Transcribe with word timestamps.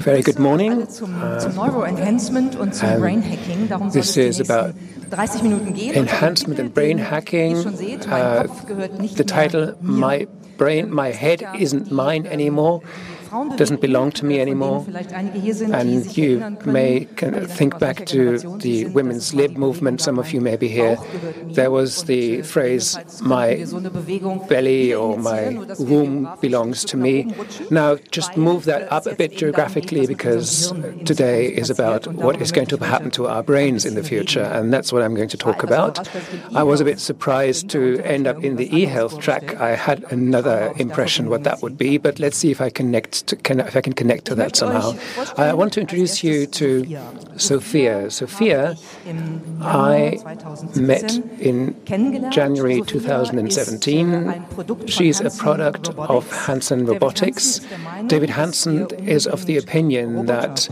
very 0.00 0.22
good 0.22 0.38
morning. 0.38 0.88
Zum, 0.88 1.14
zum 1.38 1.54
Neuroenhancement 1.54 2.56
und 2.56 2.74
zum 2.74 2.88
and 2.88 3.00
Brain 3.00 3.22
Hacking. 3.22 3.68
Darum 3.68 3.90
this 3.92 4.16
is 4.16 4.40
about 4.40 4.74
30 5.10 5.42
Minuten 5.42 5.74
gehen. 5.74 5.94
Enhancement 5.94 6.60
and 6.60 6.72
brain 6.74 6.98
hacking. 6.98 7.52
Wie 7.54 7.58
ihr 7.58 7.62
schon 7.62 7.76
seht, 7.76 8.08
mein 8.08 8.22
Uh, 8.22 8.42
Kopf 8.46 8.66
gehört 8.66 9.00
nicht 9.00 9.16
the 9.16 9.24
title. 9.24 9.76
My 9.80 10.26
Brain, 10.56 10.90
My 10.94 11.12
Head 11.12 11.42
Isn't 11.58 11.90
Mine 11.90 12.30
Anymore, 12.30 12.82
doesn't 13.56 13.80
belong 13.80 14.10
to 14.12 14.24
me 14.24 14.40
anymore. 14.40 14.86
And 15.72 16.16
you 16.16 16.56
may 16.64 17.04
think 17.04 17.78
back 17.78 18.06
to 18.06 18.38
the 18.58 18.86
women's 18.86 19.34
lib 19.34 19.56
movement. 19.56 20.00
Some 20.00 20.18
of 20.18 20.32
you 20.32 20.40
may 20.40 20.56
be 20.56 20.68
here. 20.68 20.96
There 21.44 21.70
was 21.70 22.04
the 22.04 22.42
phrase, 22.42 22.98
my 23.22 23.64
belly 24.48 24.94
or 24.94 25.18
my 25.18 25.58
womb 25.78 26.28
belongs 26.40 26.84
to 26.86 26.96
me. 26.96 27.34
Now, 27.70 27.96
just 28.10 28.36
move 28.36 28.64
that 28.64 28.90
up 28.90 29.06
a 29.06 29.14
bit 29.14 29.36
geographically 29.36 30.06
because 30.06 30.72
today 31.04 31.46
is 31.46 31.70
about 31.70 32.06
what 32.08 32.40
is 32.40 32.52
going 32.52 32.66
to 32.68 32.76
happen 32.78 33.10
to 33.12 33.26
our 33.26 33.42
brains 33.42 33.84
in 33.84 33.94
the 33.94 34.02
future, 34.02 34.42
and 34.42 34.72
that's 34.72 34.92
what 34.92 35.02
I'm 35.02 35.14
going 35.14 35.28
to 35.28 35.36
talk 35.36 35.62
about. 35.62 36.08
I 36.54 36.62
was 36.62 36.80
a 36.80 36.84
bit 36.84 37.00
surprised 37.00 37.68
to 37.70 38.00
end 38.00 38.26
up 38.26 38.42
in 38.42 38.56
the 38.56 38.74
e-health 38.76 39.20
track. 39.20 39.56
I 39.56 39.70
had 39.76 40.04
another 40.10 40.72
impression 40.76 41.28
what 41.28 41.44
that 41.44 41.62
would 41.62 41.76
be, 41.76 41.98
but 41.98 42.18
let's 42.18 42.36
see 42.36 42.50
if 42.50 42.60
I 42.60 42.70
connect 42.70 43.19
to, 43.22 43.36
can, 43.36 43.60
if 43.60 43.76
I 43.76 43.80
can 43.80 43.92
connect 43.92 44.24
to 44.26 44.34
that 44.36 44.56
somehow. 44.56 44.94
I 45.36 45.54
want 45.54 45.72
to 45.74 45.80
introduce 45.80 46.24
you 46.24 46.46
to 46.46 46.86
Sophia. 47.36 48.10
Sophia, 48.10 48.76
I 49.60 50.18
met 50.76 51.16
in 51.38 51.74
January 52.30 52.82
2017. 52.82 54.46
She's 54.86 55.20
a 55.20 55.30
product 55.30 55.88
of 55.96 56.30
Hanson 56.46 56.86
Robotics. 56.86 57.60
David 58.06 58.30
Hanson 58.30 58.86
is 58.98 59.26
of 59.26 59.46
the 59.46 59.56
opinion 59.56 60.26
that 60.26 60.68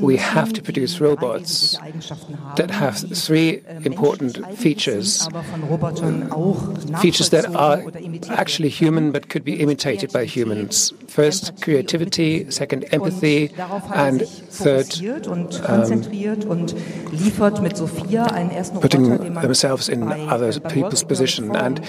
we 0.00 0.16
have 0.16 0.52
to 0.52 0.62
produce 0.62 1.00
robots 1.00 1.78
that 2.56 2.70
have 2.70 2.96
three 2.96 3.62
important 3.84 4.36
features. 4.56 5.26
Features 7.00 7.30
that 7.30 7.46
are 7.54 7.82
actually 8.30 8.68
human 8.68 9.12
but 9.12 9.28
could 9.28 9.44
be 9.44 9.60
imitated 9.60 10.12
by 10.12 10.24
humans. 10.24 10.92
First, 11.08 11.60
creativity, 11.62 11.85
second, 12.50 12.84
empathy, 12.92 13.50
and 13.94 14.26
third, 14.26 14.88
putting 18.80 19.34
themselves 19.34 19.88
in 19.88 20.02
other 20.02 20.60
people's 20.60 21.04
position. 21.04 21.54
And 21.54 21.84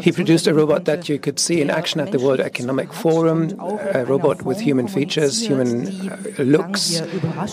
he 0.00 0.12
produced 0.12 0.46
a 0.46 0.54
robot 0.54 0.84
that 0.84 1.08
you 1.08 1.18
could 1.18 1.38
see 1.38 1.60
in 1.60 1.70
action 1.70 2.00
at 2.00 2.12
the 2.12 2.18
World 2.18 2.40
Economic 2.40 2.92
Forum, 2.92 3.50
a 3.94 4.04
robot 4.04 4.42
with 4.42 4.60
human 4.60 4.88
features, 4.88 5.46
human 5.46 6.10
uh, 6.10 6.42
looks, 6.42 7.00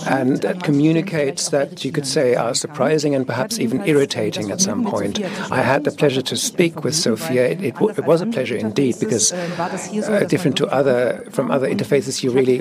and 0.07 0.37
that 0.37 0.63
communicates 0.63 1.49
that 1.49 1.83
you 1.85 1.91
could 1.91 2.07
say 2.07 2.35
are 2.35 2.53
surprising 2.53 3.15
and 3.15 3.25
perhaps 3.25 3.59
even 3.59 3.85
irritating 3.85 4.51
at 4.51 4.61
some 4.61 4.83
point. 4.85 5.21
I 5.51 5.61
had 5.61 5.83
the 5.83 5.91
pleasure 5.91 6.21
to 6.21 6.37
speak 6.37 6.83
with 6.83 6.95
Sophia. 6.95 7.47
It, 7.49 7.61
it, 7.61 7.75
it 7.97 8.05
was 8.05 8.21
a 8.21 8.25
pleasure 8.25 8.55
indeed 8.55 8.95
because 8.99 9.31
uh, 9.33 10.25
different 10.27 10.57
to 10.57 10.67
other 10.67 11.25
from 11.31 11.51
other 11.55 11.67
interfaces, 11.75 12.23
you 12.23 12.31
really 12.31 12.59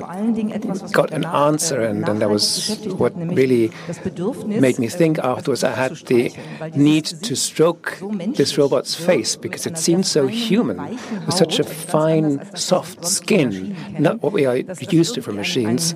got 0.93 1.11
an 1.13 1.25
answer, 1.25 1.83
and, 1.83 2.09
and 2.09 2.21
that 2.23 2.31
was 2.31 2.79
what 2.97 3.13
really 3.17 3.71
made 4.47 4.79
me 4.79 4.89
think 4.89 5.19
afterwards. 5.19 5.65
I 5.65 5.73
had 5.73 5.93
the 6.07 6.33
need 6.75 7.07
to 7.29 7.35
stroke 7.37 7.99
this 8.41 8.57
robot's 8.57 8.95
face 8.95 9.37
because 9.37 9.67
it 9.67 9.77
seemed 9.79 10.07
so 10.07 10.27
human, 10.27 10.79
with 11.27 11.35
such 11.35 11.59
a 11.59 11.65
fine, 11.65 12.41
soft 12.57 13.05
skin, 13.05 13.77
not 13.99 14.23
what 14.23 14.33
we 14.33 14.47
are 14.47 14.59
used 14.91 15.15
to 15.17 15.23
from 15.23 15.37
machines. 15.37 15.95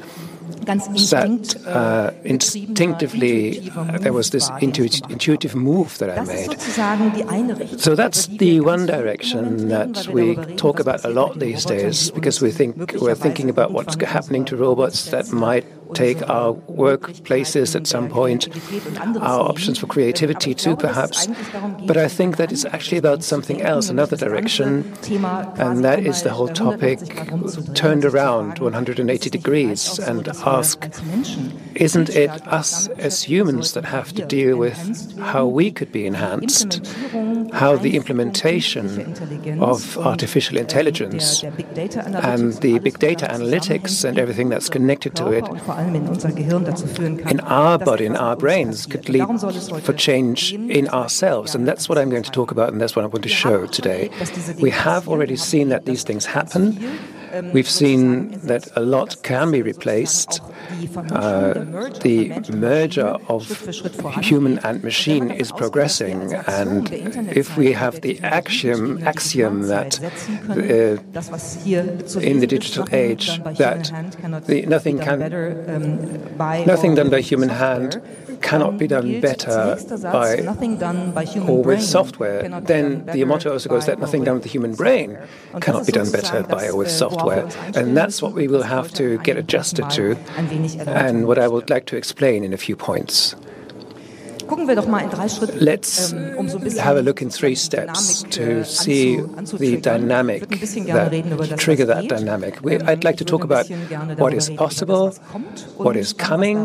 That 0.69 1.57
uh, 1.67 2.11
instinctively 2.25 3.71
uh, 3.71 3.99
there 3.99 4.13
was 4.13 4.31
this 4.31 4.51
intuit- 4.61 5.09
intuitive 5.11 5.55
move 5.55 5.97
that 5.99 6.11
I 6.11 6.25
made. 6.25 6.61
So 7.81 7.95
that's 7.95 8.27
the 8.27 8.61
one 8.61 8.85
direction 8.87 9.69
that 9.69 10.09
we 10.13 10.37
talk 10.57 10.79
about 10.81 11.05
a 11.05 11.09
lot 11.09 11.39
these 11.39 11.65
days 11.65 12.11
because 12.11 12.43
we 12.43 12.51
think 12.51 12.88
we're 12.95 13.15
thinking 13.15 13.51
about 13.51 13.73
what's 13.73 13.95
happening 14.03 14.45
to 14.47 14.57
robots 14.57 15.11
that 15.11 15.33
might 15.33 15.67
take 15.95 16.29
our 16.29 16.55
workplaces 16.55 17.75
at 17.75 17.87
some 17.87 18.09
point, 18.09 18.49
our 19.19 19.41
options 19.41 19.79
for 19.79 19.87
creativity 19.87 20.55
too, 20.55 20.77
perhaps. 20.77 21.27
But 21.87 21.97
I 21.97 22.09
think 22.09 22.37
that 22.37 22.53
it's 22.53 22.65
actually 22.65 22.99
about 22.99 23.23
something 23.23 23.63
else, 23.63 23.89
another 23.89 24.17
direction, 24.17 24.93
and 25.59 25.85
that 25.85 26.01
is 26.01 26.23
the 26.23 26.31
whole 26.31 26.49
topic 26.49 26.99
turned 27.75 28.05
around 28.05 28.59
180 28.59 29.31
degrees 29.31 29.99
and 29.99 30.29
ask, 30.29 30.85
isn't 31.75 32.11
it 32.11 32.31
us 32.49 32.89
as 32.89 33.23
humans 33.23 33.73
that 33.75 33.85
have 33.85 34.13
to 34.15 34.25
deal 34.25 34.57
with 34.57 35.19
how 35.19 35.47
we 35.47 35.71
could 35.71 35.93
be 35.93 36.07
enhanced, 36.07 36.87
how 37.53 37.77
the 37.77 37.97
implementation 37.97 39.15
of 39.61 39.97
artificial 39.99 40.57
intelligence 40.57 41.43
and 41.43 42.55
the 42.55 42.79
big 42.79 42.99
data 42.99 43.27
analytics 43.27 44.05
and 44.05 44.19
everything 44.19 44.49
that's 44.49 44.69
connected 44.69 45.15
to 45.17 45.31
it 45.31 45.45
in 45.79 47.41
our 47.41 47.79
body, 47.79 48.07
in 48.07 48.17
our 48.17 48.37
brains, 48.37 48.87
could 48.87 49.09
lead 49.09 49.27
for 49.83 49.93
change 49.93 50.53
in 50.53 50.89
ourselves. 50.89 51.55
And 51.55 51.69
that's 51.69 51.89
what 51.89 51.99
I'm 51.99 52.11
going 52.11 52.25
to 52.25 52.31
talk 52.31 52.51
about, 52.51 52.73
and 52.73 52.81
that's 52.81 52.97
what 52.97 53.05
I 53.05 53.09
want 53.09 53.23
to 53.23 53.29
show 53.29 53.67
today. 53.67 54.11
We 54.61 54.71
have 54.71 55.09
already 55.09 55.37
seen 55.37 55.69
that 55.69 55.85
these 55.85 56.03
things 56.03 56.27
happen. 56.27 56.79
We've 57.53 57.69
seen 57.69 58.31
that 58.47 58.69
a 58.77 58.81
lot 58.81 59.23
can 59.23 59.51
be 59.51 59.63
replaced. 59.63 60.41
Uh, 61.11 61.55
the 62.03 62.33
merger 62.53 63.17
of 63.29 63.43
human 64.23 64.59
and 64.61 64.83
machine 64.83 65.31
is 65.31 65.51
progressing, 65.53 66.35
and 66.47 66.91
if 67.43 67.57
we 67.57 67.73
have 67.73 68.01
the 68.01 68.21
axiom, 68.21 69.07
axiom 69.07 69.63
that 69.69 70.01
uh, 70.51 71.01
in 72.21 72.41
the 72.41 72.47
digital 72.47 72.87
age 72.93 73.39
that 73.57 73.91
the, 74.47 74.67
nothing 74.67 74.99
can 74.99 75.19
nothing 76.67 76.95
done 76.95 77.11
by 77.11 77.21
human 77.21 77.49
hand 77.49 78.03
cannot 78.41 78.79
be 78.79 78.87
done 78.87 79.21
better 79.21 79.77
by 80.03 80.37
or 81.49 81.63
with 81.63 81.83
software, 81.83 82.49
then 82.61 83.05
the 83.07 83.25
motto 83.25 83.53
also 83.53 83.69
goes 83.69 83.87
that 83.87 83.99
nothing 83.99 84.25
done 84.25 84.35
with 84.35 84.43
the 84.45 84.49
human 84.49 84.75
brain 84.75 85.19
cannot 85.61 85.87
be 85.87 85.93
done 85.93 86.11
better 86.11 86.43
by 86.43 86.69
or 86.69 86.77
with 86.77 86.91
software. 86.91 87.18
And 87.77 87.97
that's 87.97 88.21
what 88.23 88.33
we 88.33 88.49
will 88.49 88.63
have 88.63 88.93
to 88.95 89.19
get 89.19 89.37
adjusted 89.37 89.89
to, 89.91 90.17
and 90.87 91.27
what 91.27 91.39
I 91.39 91.49
would 91.49 91.69
like 91.71 91.87
to 91.87 91.97
explain 91.97 92.45
in 92.45 92.53
a 92.53 92.57
few 92.59 92.77
points. 92.77 93.35
Let's 95.61 96.11
have 96.79 96.97
a 96.97 97.03
look 97.03 97.21
in 97.23 97.31
three 97.31 97.55
steps 97.55 98.23
to 98.25 98.65
see 98.65 99.17
the 99.17 99.79
dynamic 99.81 100.49
that 100.49 101.55
trigger 101.59 101.85
that 101.87 102.09
dynamic. 102.09 102.63
We, 102.63 102.79
I'd 102.81 103.05
like 103.05 103.17
to 103.19 103.25
talk 103.25 103.45
about 103.45 103.69
what 104.19 104.33
is 104.35 104.51
possible, 104.51 105.11
what 105.77 105.97
is 105.97 106.13
coming, 106.13 106.57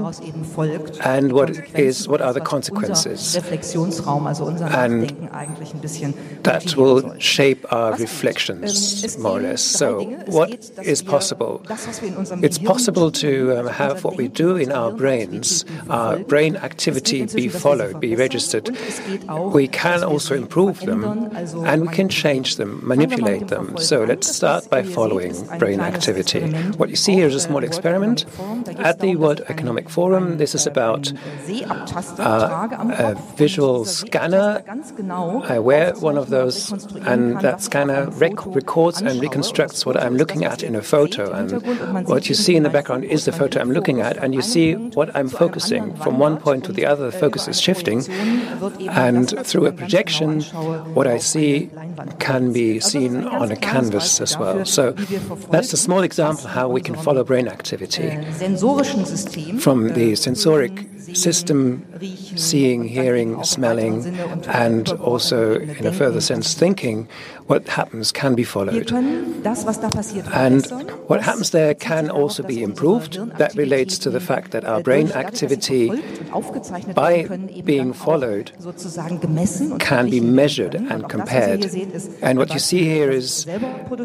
and 1.04 1.34
what 1.34 1.50
is 1.78 2.08
what 2.08 2.22
are 2.22 2.34
the 2.34 2.42
consequences. 2.42 3.36
And 3.36 5.10
that 6.44 6.76
will 6.78 7.20
shape 7.20 7.66
our 7.72 7.96
reflections 7.96 9.18
more 9.18 9.38
or 9.40 9.42
less. 9.42 9.62
So, 9.62 10.04
what 10.28 10.50
is 10.84 11.02
possible? 11.02 11.62
It's 12.42 12.58
possible 12.58 13.12
to 13.12 13.60
um, 13.60 13.68
have 13.68 14.04
what 14.04 14.16
we 14.18 14.28
do 14.28 14.56
in 14.56 14.72
our 14.72 14.92
brains, 14.92 15.66
our 15.90 16.18
brain 16.20 16.56
activity 16.58 17.26
be 17.26 17.50
followed, 17.78 18.00
be 18.00 18.16
registered. 18.16 18.70
We 19.54 19.68
can 19.68 20.04
also 20.04 20.36
improve 20.36 20.80
them 20.82 21.04
and 21.66 21.82
we 21.88 21.94
can 21.94 22.10
change 22.10 22.56
them, 22.58 22.80
manipulate 22.84 23.48
them. 23.48 23.78
So 23.78 24.04
let's 24.04 24.28
start 24.36 24.70
by 24.70 24.84
following 24.84 25.34
brain 25.60 25.80
activity. 25.80 26.42
What 26.80 26.90
you 26.90 26.96
see 26.96 27.14
here 27.14 27.28
is 27.28 27.36
a 27.36 27.40
small 27.40 27.64
experiment. 27.64 28.26
At 28.78 29.00
the 29.00 29.16
World 29.16 29.42
Economic 29.48 29.90
Forum, 29.90 30.38
this 30.38 30.56
is 30.56 30.68
about 30.68 31.12
uh, 32.20 32.68
a 33.08 33.16
visual 33.36 33.86
scanner. 33.86 34.64
I 35.56 35.60
wear 35.60 35.94
one 35.96 36.18
of 36.18 36.30
those, 36.30 36.72
and 37.12 37.40
that 37.42 37.62
scanner 37.62 38.10
rec- 38.12 38.46
records 38.46 39.02
and 39.02 39.20
reconstructs 39.20 39.86
what 39.86 39.98
I'm 40.02 40.16
looking 40.16 40.44
at 40.46 40.64
in 40.64 40.76
a 40.76 40.82
photo. 40.82 41.32
And 41.32 42.08
what 42.08 42.30
you 42.30 42.36
see 42.36 42.56
in 42.56 42.64
the 42.64 42.70
background 42.70 43.04
is 43.06 43.26
the 43.26 43.32
photo 43.32 43.60
I'm 43.60 43.72
looking 43.72 44.02
at, 44.02 44.18
and 44.18 44.34
you 44.34 44.42
see 44.42 44.74
what 44.74 45.16
I'm 45.16 45.30
focusing. 45.30 45.96
From 45.98 46.20
one 46.20 46.38
point 46.38 46.66
to 46.66 46.72
the 46.72 46.86
other, 46.86 47.10
the 47.10 47.18
focus 47.18 47.48
is 47.48 47.60
shifting. 47.68 48.00
And 48.90 49.28
through 49.48 49.66
a 49.68 49.72
projection, 49.72 50.42
what 50.98 51.08
I 51.08 51.18
see 51.18 51.70
can 52.20 52.54
be 52.54 52.80
seen 52.80 53.24
on 53.42 53.52
a 53.52 53.56
canvas 53.56 54.22
as 54.22 54.38
well. 54.38 54.66
So 54.66 54.92
that's 55.54 55.72
a 55.74 55.78
small 55.78 56.04
example 56.04 56.48
how 56.48 56.68
we 56.70 56.82
can 56.82 56.96
follow 56.96 57.24
brain 57.24 57.48
activity. 57.48 58.10
From 59.66 59.80
the 60.00 60.16
sensoric 60.16 60.76
system, 61.14 61.86
seeing, 62.36 62.84
hearing, 62.84 63.44
smelling, 63.44 64.06
and 64.48 64.90
also, 64.94 65.60
in 65.60 65.86
a 65.86 65.92
further 65.92 66.22
sense, 66.22 66.54
thinking, 66.54 67.08
what 67.48 67.68
happens 67.68 68.12
can 68.12 68.36
be 68.36 68.44
followed. 68.44 68.92
And 70.34 70.66
what 71.08 71.22
happens 71.22 71.52
there 71.52 71.74
can 71.74 72.10
also 72.10 72.44
be 72.44 72.64
improved. 72.64 73.14
That 73.38 73.54
relates 73.56 73.98
to 74.00 74.10
the 74.10 74.20
fact 74.20 74.52
that 74.52 74.64
our 74.66 74.82
brain 74.82 75.12
activity, 75.12 75.92
by 76.94 77.24
being 77.66 77.94
followed, 77.94 78.52
can 79.80 80.10
be 80.10 80.20
measured 80.22 80.76
and 80.76 81.10
compared. 81.10 81.66
And 82.22 82.40
what 82.40 82.54
you 82.54 82.60
see 82.60 82.84
here 82.84 83.12
is 83.12 83.46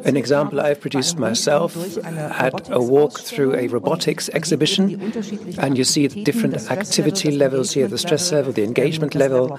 an 0.05 0.17
example 0.17 0.61
I've 0.61 0.81
produced 0.81 1.19
myself 1.19 1.77
at 2.05 2.69
a 2.71 2.81
walk 2.81 3.21
through 3.21 3.55
a 3.55 3.69
robotics 3.69 4.29
exhibition. 4.31 5.13
And 5.59 5.79
you 5.79 5.85
see 5.85 6.07
the 6.09 6.25
different 6.25 6.55
activity 6.99 7.31
levels 7.31 7.73
here 7.73 7.87
the 7.87 7.97
stress 7.97 8.33
level, 8.33 8.53
the 8.53 8.65
engagement 8.65 9.15
level, 9.15 9.57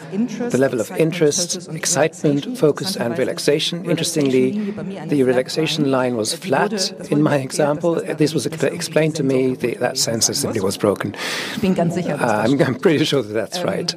the 0.50 0.58
level 0.58 0.82
of 0.82 0.92
interest, 0.92 1.70
excitement, 1.70 2.58
focus, 2.58 2.98
and 2.98 3.18
relaxation. 3.18 3.90
Interestingly, 3.90 4.72
the 5.08 5.24
relaxation 5.24 5.90
line 5.90 6.18
was 6.18 6.36
flat 6.36 6.92
in 7.10 7.22
my 7.22 7.38
example. 7.38 7.96
This 7.96 8.34
was 8.34 8.46
explained 8.46 9.16
to 9.16 9.24
me. 9.24 9.56
The, 9.56 9.76
that 9.76 9.98
sensor 9.98 10.34
simply 10.34 10.60
was 10.60 10.78
broken. 10.78 11.16
Uh, 11.64 12.44
I'm, 12.46 12.62
I'm 12.62 12.76
pretty 12.76 13.06
sure 13.06 13.22
that 13.22 13.34
that's 13.34 13.64
right. 13.64 13.96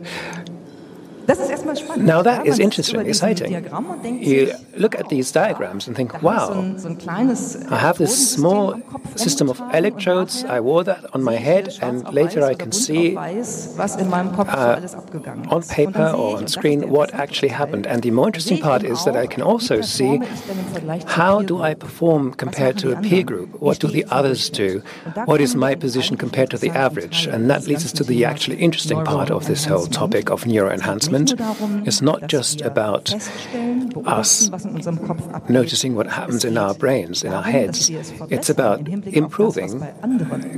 Now 2.02 2.22
that 2.22 2.46
is 2.46 2.58
interesting, 2.58 3.00
exciting. 3.06 3.52
You 4.22 4.54
look 4.76 4.94
at 4.94 5.08
these 5.08 5.30
diagrams 5.32 5.86
and 5.86 5.96
think, 5.96 6.22
wow, 6.22 6.50
I 7.70 7.76
have 7.76 7.98
this 7.98 8.32
small 8.34 8.80
system 9.16 9.48
of 9.48 9.60
electrodes, 9.72 10.44
I 10.44 10.60
wore 10.60 10.84
that 10.84 11.04
on 11.14 11.22
my 11.22 11.36
head, 11.36 11.78
and 11.80 12.12
later 12.12 12.44
I 12.44 12.54
can 12.54 12.72
see 12.72 13.16
uh, 13.16 13.22
on 15.48 15.62
paper 15.62 16.08
or 16.08 16.36
on 16.38 16.48
screen 16.48 16.88
what 16.88 17.14
actually 17.14 17.48
happened. 17.48 17.86
And 17.86 18.02
the 18.02 18.10
more 18.10 18.26
interesting 18.26 18.58
part 18.58 18.82
is 18.82 19.04
that 19.04 19.16
I 19.16 19.26
can 19.26 19.42
also 19.42 19.80
see 19.80 20.20
how 21.06 21.42
do 21.42 21.62
I 21.62 21.74
perform 21.74 22.32
compared 22.34 22.78
to 22.78 22.92
a 22.92 23.00
peer 23.00 23.22
group? 23.22 23.60
What 23.60 23.78
do 23.80 23.88
the 23.88 24.04
others 24.10 24.50
do? 24.50 24.82
What 25.24 25.40
is 25.40 25.54
my 25.54 25.74
position 25.74 26.16
compared 26.16 26.50
to 26.50 26.58
the 26.58 26.70
average? 26.70 27.26
And 27.26 27.50
that 27.50 27.66
leads 27.66 27.84
us 27.84 27.92
to 27.92 28.04
the 28.04 28.24
actually 28.24 28.56
interesting 28.56 29.04
part 29.04 29.30
of 29.30 29.46
this 29.46 29.64
whole 29.64 29.86
topic 29.86 30.30
of 30.30 30.44
neuroenhancement 30.44 31.32
it's 31.92 32.00
not 32.00 32.26
just 32.26 32.62
about 32.62 33.12
us 34.06 34.50
noticing 35.50 35.94
what 35.94 36.06
happens 36.06 36.42
in 36.42 36.56
our 36.56 36.72
brains, 36.72 37.22
in 37.22 37.34
our 37.34 37.42
heads. 37.42 37.90
It's 38.30 38.48
about 38.48 38.88
improving 38.88 39.72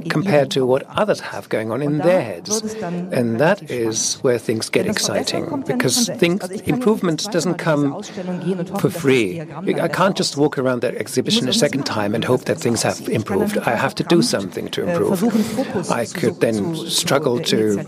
compared 0.08 0.52
to 0.52 0.64
what 0.64 0.84
others 0.88 1.18
have 1.32 1.48
going 1.48 1.72
on 1.72 1.82
in 1.82 1.98
their 1.98 2.22
heads. 2.22 2.74
And 3.18 3.40
that 3.40 3.68
is 3.68 4.14
where 4.22 4.38
things 4.38 4.70
get 4.70 4.86
exciting 4.86 5.62
because 5.66 6.08
things, 6.24 6.48
improvement 6.74 7.26
doesn't 7.32 7.54
come 7.54 8.00
for 8.78 8.90
free. 8.90 9.40
I 9.40 9.88
can't 9.88 10.16
just 10.16 10.36
walk 10.36 10.56
around 10.56 10.82
that 10.82 10.94
exhibition 10.94 11.48
a 11.48 11.52
second 11.52 11.84
time 11.84 12.14
and 12.14 12.24
hope 12.24 12.44
that 12.44 12.58
things 12.58 12.82
have 12.82 13.08
improved. 13.08 13.58
I 13.58 13.74
have 13.74 13.96
to 13.96 14.04
do 14.04 14.22
something 14.22 14.68
to 14.68 14.88
improve. 14.88 15.18
I 15.90 16.06
could 16.06 16.38
then 16.40 16.76
struggle 16.76 17.40
to 17.40 17.80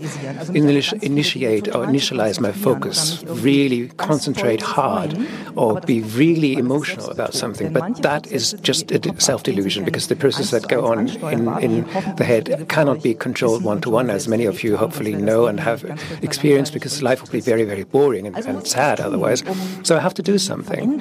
initiate 0.53 1.69
or 1.69 1.85
initialize 1.85 2.41
my 2.41 2.51
focus, 2.51 3.23
really 3.27 3.89
concentrate 3.97 4.61
hard, 4.61 5.17
or 5.55 5.79
be 5.81 6.01
really 6.01 6.53
emotional 6.53 7.09
about 7.09 7.33
something. 7.33 7.73
But 7.73 8.01
that 8.01 8.27
is 8.27 8.53
just 8.61 8.91
a 8.91 9.21
self 9.21 9.43
delusion 9.43 9.83
because 9.85 10.07
the 10.07 10.15
processes 10.15 10.51
that 10.51 10.67
go 10.67 10.85
on 10.85 11.09
in, 11.31 11.47
in 11.61 11.83
the 12.15 12.23
head 12.23 12.65
cannot 12.69 13.03
be 13.03 13.13
controlled 13.13 13.63
one 13.63 13.81
to 13.81 13.89
one, 13.89 14.09
as 14.09 14.27
many 14.27 14.45
of 14.45 14.63
you 14.63 14.77
hopefully 14.77 15.15
know 15.15 15.47
and 15.47 15.59
have 15.59 15.83
experienced, 16.21 16.73
because 16.73 17.01
life 17.01 17.21
would 17.21 17.31
be 17.31 17.41
very, 17.41 17.63
very 17.63 17.83
boring 17.83 18.27
and, 18.27 18.37
and 18.37 18.67
sad 18.67 18.99
otherwise. 18.99 19.43
So 19.83 19.95
I 19.95 19.99
have 19.99 20.13
to 20.15 20.23
do 20.23 20.37
something 20.37 20.99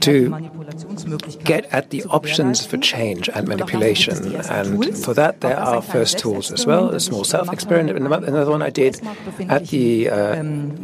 to 0.00 0.14
get 1.44 1.64
at 1.66 1.90
the 1.90 2.04
options 2.04 2.64
for 2.64 2.78
change 2.78 3.28
and 3.28 3.48
manipulation. 3.48 4.36
And 4.50 4.96
for 4.96 5.14
that, 5.14 5.40
there 5.40 5.58
are 5.58 5.82
first 5.82 6.18
tools 6.18 6.50
as 6.50 6.66
well 6.66 6.90
a 6.90 7.00
small 7.00 7.24
self 7.24 7.52
experiment. 7.52 7.98
Another 7.98 8.50
one 8.50 8.62
I 8.62 8.70
did 8.70 9.00
at 9.48 9.68
the 9.68 10.08
uh, 10.10 10.42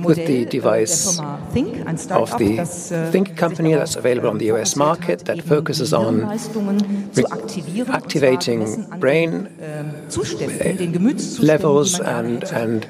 with 0.08 0.18
the 0.26 0.44
device 0.46 0.67
of 0.68 2.38
the 2.38 2.58
Thync 3.12 3.36
company 3.36 3.74
that's 3.74 3.96
available 3.96 4.30
on 4.30 4.38
the 4.38 4.46
US 4.52 4.76
market 4.76 5.24
that 5.26 5.42
focuses 5.42 5.92
on 5.92 6.22
activating 7.88 8.84
brain 8.98 9.48
ähm, 9.60 9.92
levels 11.40 12.00
and, 12.00 12.44
and 12.52 12.86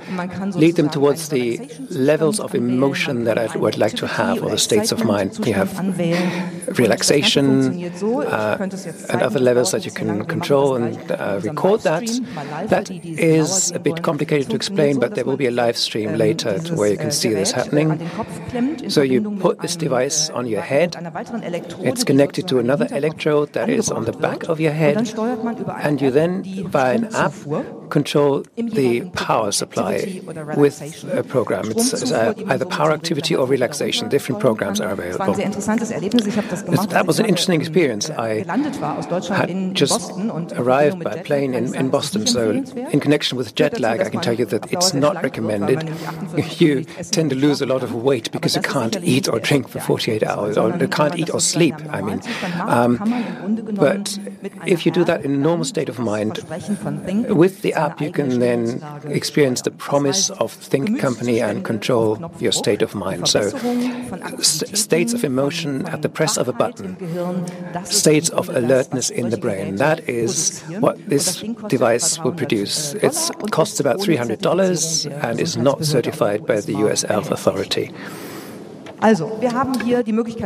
lead 0.55 0.77
them 0.77 0.89
towards 0.89 1.29
the 1.29 1.61
levels 1.91 2.41
of 2.41 2.55
emotion 2.55 3.25
that 3.25 3.39
I 3.39 3.47
would 3.57 3.79
like 3.79 3.97
to 3.97 4.07
have 4.07 4.43
or 4.43 4.51
the 4.51 4.59
states 4.59 4.93
of 4.93 5.05
mind. 5.05 5.47
You 5.47 5.55
have 5.55 5.73
relaxation 6.79 7.85
uh, 8.03 8.57
and 8.61 9.23
other 9.23 9.41
levels 9.41 9.71
that 9.73 9.85
you 9.85 9.91
can 9.91 10.25
control 10.25 10.77
and 10.77 11.11
uh, 11.11 11.41
record 11.43 11.81
that. 11.83 12.07
That 12.69 12.91
is 12.91 13.71
a 13.73 13.79
bit 13.79 14.03
complicated 14.03 14.51
to 14.51 14.57
explain, 14.57 14.99
but 14.99 15.15
there 15.15 15.25
will 15.25 15.37
be 15.37 15.47
a 15.47 15.51
live 15.51 15.77
stream 15.77 16.15
later 16.15 16.59
where 16.75 16.91
you 16.91 16.99
can 16.99 17.11
see 17.11 17.33
this 17.33 17.53
happening. 17.71 18.91
So 18.91 19.03
you 19.03 19.23
put 19.39 19.61
this 19.61 19.77
device 19.77 20.31
on 20.31 20.47
your 20.47 20.63
head. 20.63 20.97
It's 21.81 22.05
connected 22.05 22.49
to 22.49 22.59
another 22.59 22.89
electrode 22.91 23.53
that 23.53 23.69
is 23.69 23.91
on 23.91 24.05
the 24.05 24.13
back 24.13 24.49
of 24.49 24.61
your 24.61 24.73
head. 24.73 24.97
And 24.97 26.01
you 26.01 26.11
then, 26.11 26.43
via 26.69 26.95
an 26.95 27.15
app, 27.15 27.33
control 27.89 28.45
the 28.57 29.09
power 29.11 29.53
supply 29.53 30.21
with 30.57 31.05
a 31.13 31.23
program. 31.23 31.71
It's, 31.71 31.93
it's 31.93 32.13
uh, 32.13 32.35
either 32.47 32.65
power 32.65 32.93
activity 32.93 33.35
or 33.35 33.47
relaxation. 33.47 34.09
Different 34.09 34.41
programs 34.41 34.81
are 34.81 34.91
available. 34.91 35.35
That 35.35 37.05
was 37.07 37.19
an 37.19 37.27
interesting 37.27 37.61
experience. 37.61 38.11
I 38.11 38.45
had 39.35 39.75
just 39.75 40.11
arrived 40.53 41.03
by 41.03 41.23
plane 41.23 41.55
in, 41.55 41.75
in 41.75 41.91
Boston, 41.91 42.27
so 42.27 42.51
in 42.51 43.01
connection 43.01 43.37
with 43.39 43.55
jet 43.55 43.81
lag, 43.81 44.01
I 44.01 44.11
can 44.11 44.21
tell 44.21 44.35
you 44.35 44.45
that 44.47 44.73
it's 44.73 44.95
not 44.95 45.23
recommended. 45.23 45.79
You 46.59 46.83
tend 46.85 47.31
to 47.31 47.37
lose 47.37 47.63
a 47.63 47.67
lot 47.67 47.83
of 47.83 47.95
weight 47.95 48.33
because 48.33 48.57
you 48.57 48.63
can't 48.63 48.97
eat 49.05 49.29
or 49.29 49.39
drink 49.39 49.69
for 49.69 49.81
48 49.81 50.23
hours, 50.25 50.59
or 50.59 50.77
you 50.77 50.89
can't 50.89 51.17
eat 51.17 51.31
or 51.31 51.41
sleep, 51.41 51.75
I 51.91 52.01
mean. 52.01 52.21
Um, 52.59 52.97
but 53.75 54.19
if 54.67 54.85
you 54.85 54.91
do 54.93 55.05
that 55.05 55.25
in 55.25 55.35
a 55.35 55.37
normal 55.37 55.65
state 55.65 55.89
of 55.89 55.99
mind, 55.99 56.39
with 57.29 57.63
the 57.63 57.75
you 58.01 58.11
can 58.13 58.39
then 58.39 58.83
experience 59.07 59.63
the 59.63 59.71
promise 59.71 60.31
of 60.31 60.53
Thync 60.55 60.99
Company 61.01 61.41
and 61.41 61.65
control 61.65 62.31
your 62.39 62.53
state 62.53 62.83
of 62.83 62.95
mind. 62.95 63.29
So, 63.29 63.51
st 64.41 64.77
states 64.77 65.13
of 65.13 65.25
emotion 65.25 65.87
at 65.87 66.03
the 66.03 66.09
press 66.09 66.37
of 66.37 66.49
a 66.49 66.53
button, 66.53 66.97
states 67.85 68.29
of 68.31 68.49
alertness 68.49 69.11
in 69.11 69.31
the 69.31 69.37
brain. 69.37 69.77
That 69.77 70.09
is 70.09 70.63
what 70.85 70.97
this 71.09 71.43
device 71.69 72.19
will 72.23 72.33
produce. 72.33 72.95
It 72.95 73.15
costs 73.51 73.81
about 73.81 73.99
$300 73.99 75.25
and 75.25 75.41
is 75.41 75.57
not 75.57 75.85
certified 75.85 76.47
by 76.47 76.61
the 76.61 76.75
US 76.85 77.03
Health 77.03 77.31
Authority. 77.31 77.91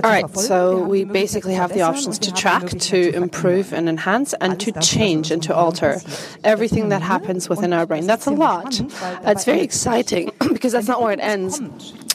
All 0.04 0.10
right, 0.10 0.36
so 0.36 0.82
we 0.84 1.04
basically 1.04 1.54
have 1.54 1.72
the 1.72 1.82
options 1.82 2.18
to 2.20 2.32
track, 2.32 2.68
to 2.68 3.14
improve 3.14 3.72
and 3.72 3.88
enhance, 3.88 4.34
and 4.40 4.58
to 4.60 4.72
change 4.80 5.30
and 5.30 5.42
to 5.44 5.54
alter 5.54 6.00
everything 6.44 6.88
that 6.90 7.02
happens 7.02 7.48
within 7.48 7.72
our 7.72 7.86
brain. 7.86 8.06
That's 8.06 8.26
a 8.26 8.30
lot. 8.30 8.80
It's 9.26 9.44
very 9.44 9.60
exciting 9.60 10.30
because 10.52 10.72
that's 10.72 10.88
not 10.88 11.00
where 11.02 11.12
it 11.12 11.20
ends. 11.20 11.60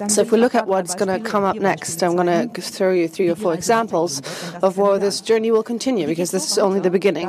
So 0.09 0.21
if 0.21 0.31
we 0.31 0.37
look 0.37 0.53
at 0.53 0.67
what's 0.67 0.93
going 0.93 1.09
to 1.09 1.27
come 1.27 1.43
up 1.43 1.55
next, 1.55 2.03
I'm 2.03 2.15
going 2.15 2.27
to 2.27 2.61
throw 2.61 2.91
you 2.93 3.07
three 3.07 3.29
or 3.29 3.35
four 3.35 3.53
examples 3.55 4.21
of 4.61 4.77
where 4.77 4.99
this 4.99 5.21
journey 5.21 5.49
will 5.49 5.63
continue 5.63 6.05
because 6.05 6.29
this 6.29 6.51
is 6.51 6.57
only 6.59 6.79
the 6.79 6.91
beginning. 6.91 7.27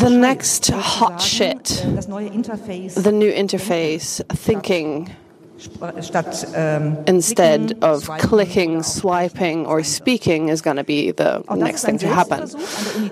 The 0.00 0.10
next 0.10 0.66
hot 0.68 1.20
shit, 1.20 1.64
the 2.96 3.12
new 3.12 3.32
interface, 3.32 4.20
thinking, 4.36 5.14
instead 7.06 7.78
of 7.82 8.08
clicking, 8.18 8.82
swiping, 8.82 9.66
or 9.66 9.82
speaking 9.82 10.48
is 10.48 10.60
going 10.62 10.76
to 10.76 10.84
be 10.84 11.10
the 11.10 11.44
next 11.56 11.84
thing 11.84 11.98
to 11.98 12.08
happen. 12.08 12.40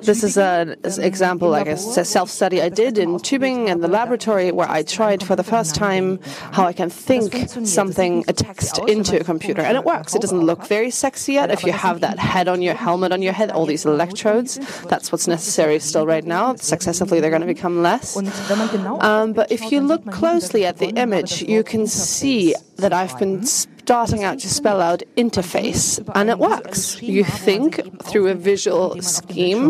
This 0.02 0.22
is 0.22 0.36
an 0.38 0.76
example, 0.84 1.48
like 1.48 1.66
a 1.66 1.76
self 1.76 2.30
study 2.30 2.62
I 2.62 2.68
did 2.68 2.98
in 2.98 3.16
Tübingen 3.16 3.68
in 3.68 3.80
the 3.80 3.88
laboratory 3.88 4.52
where 4.52 4.68
I 4.68 4.82
tried 4.82 5.22
for 5.22 5.36
the 5.36 5.44
first 5.44 5.74
time 5.74 6.20
how 6.52 6.64
I 6.64 6.72
can 6.72 6.90
think 6.90 7.32
something, 7.66 8.24
a 8.28 8.32
text, 8.32 8.78
into 8.86 9.20
a 9.20 9.24
computer. 9.24 9.62
And 9.62 9.76
it 9.76 9.84
works. 9.84 10.14
It 10.14 10.22
doesn't 10.22 10.40
look 10.40 10.66
very 10.66 10.90
sexy 10.90 11.34
yet. 11.34 11.50
If 11.50 11.64
you 11.64 11.72
have 11.72 12.00
that 12.00 12.18
head 12.18 12.48
on 12.48 12.62
your 12.62 12.74
helmet 12.74 13.12
on 13.12 13.22
your 13.22 13.32
head, 13.32 13.50
all 13.50 13.66
these 13.66 13.84
electrodes, 13.84 14.58
that's 14.88 15.12
what's 15.12 15.28
necessary 15.28 15.78
still 15.78 16.06
right 16.06 16.24
now. 16.24 16.54
Successively, 16.56 17.20
they're 17.20 17.30
going 17.30 17.42
to 17.42 17.46
become 17.46 17.82
less. 17.82 18.16
Um, 18.16 19.32
but 19.32 19.50
if 19.52 19.72
you 19.72 19.80
look 19.80 20.04
closely 20.10 20.64
at 20.66 20.78
the 20.78 20.88
image, 20.90 21.42
you 21.42 21.62
can 21.62 21.86
see 21.86 22.39
that 22.76 22.92
I've 22.92 23.18
been 23.18 23.44
starting 23.84 24.22
out 24.24 24.38
to 24.44 24.48
spell 24.48 24.80
out 24.80 25.02
interface, 25.16 25.86
and 26.14 26.30
it 26.30 26.38
works. 26.38 26.80
You 27.02 27.24
think 27.24 27.80
through 28.08 28.28
a 28.28 28.34
visual 28.34 29.00
scheme 29.02 29.64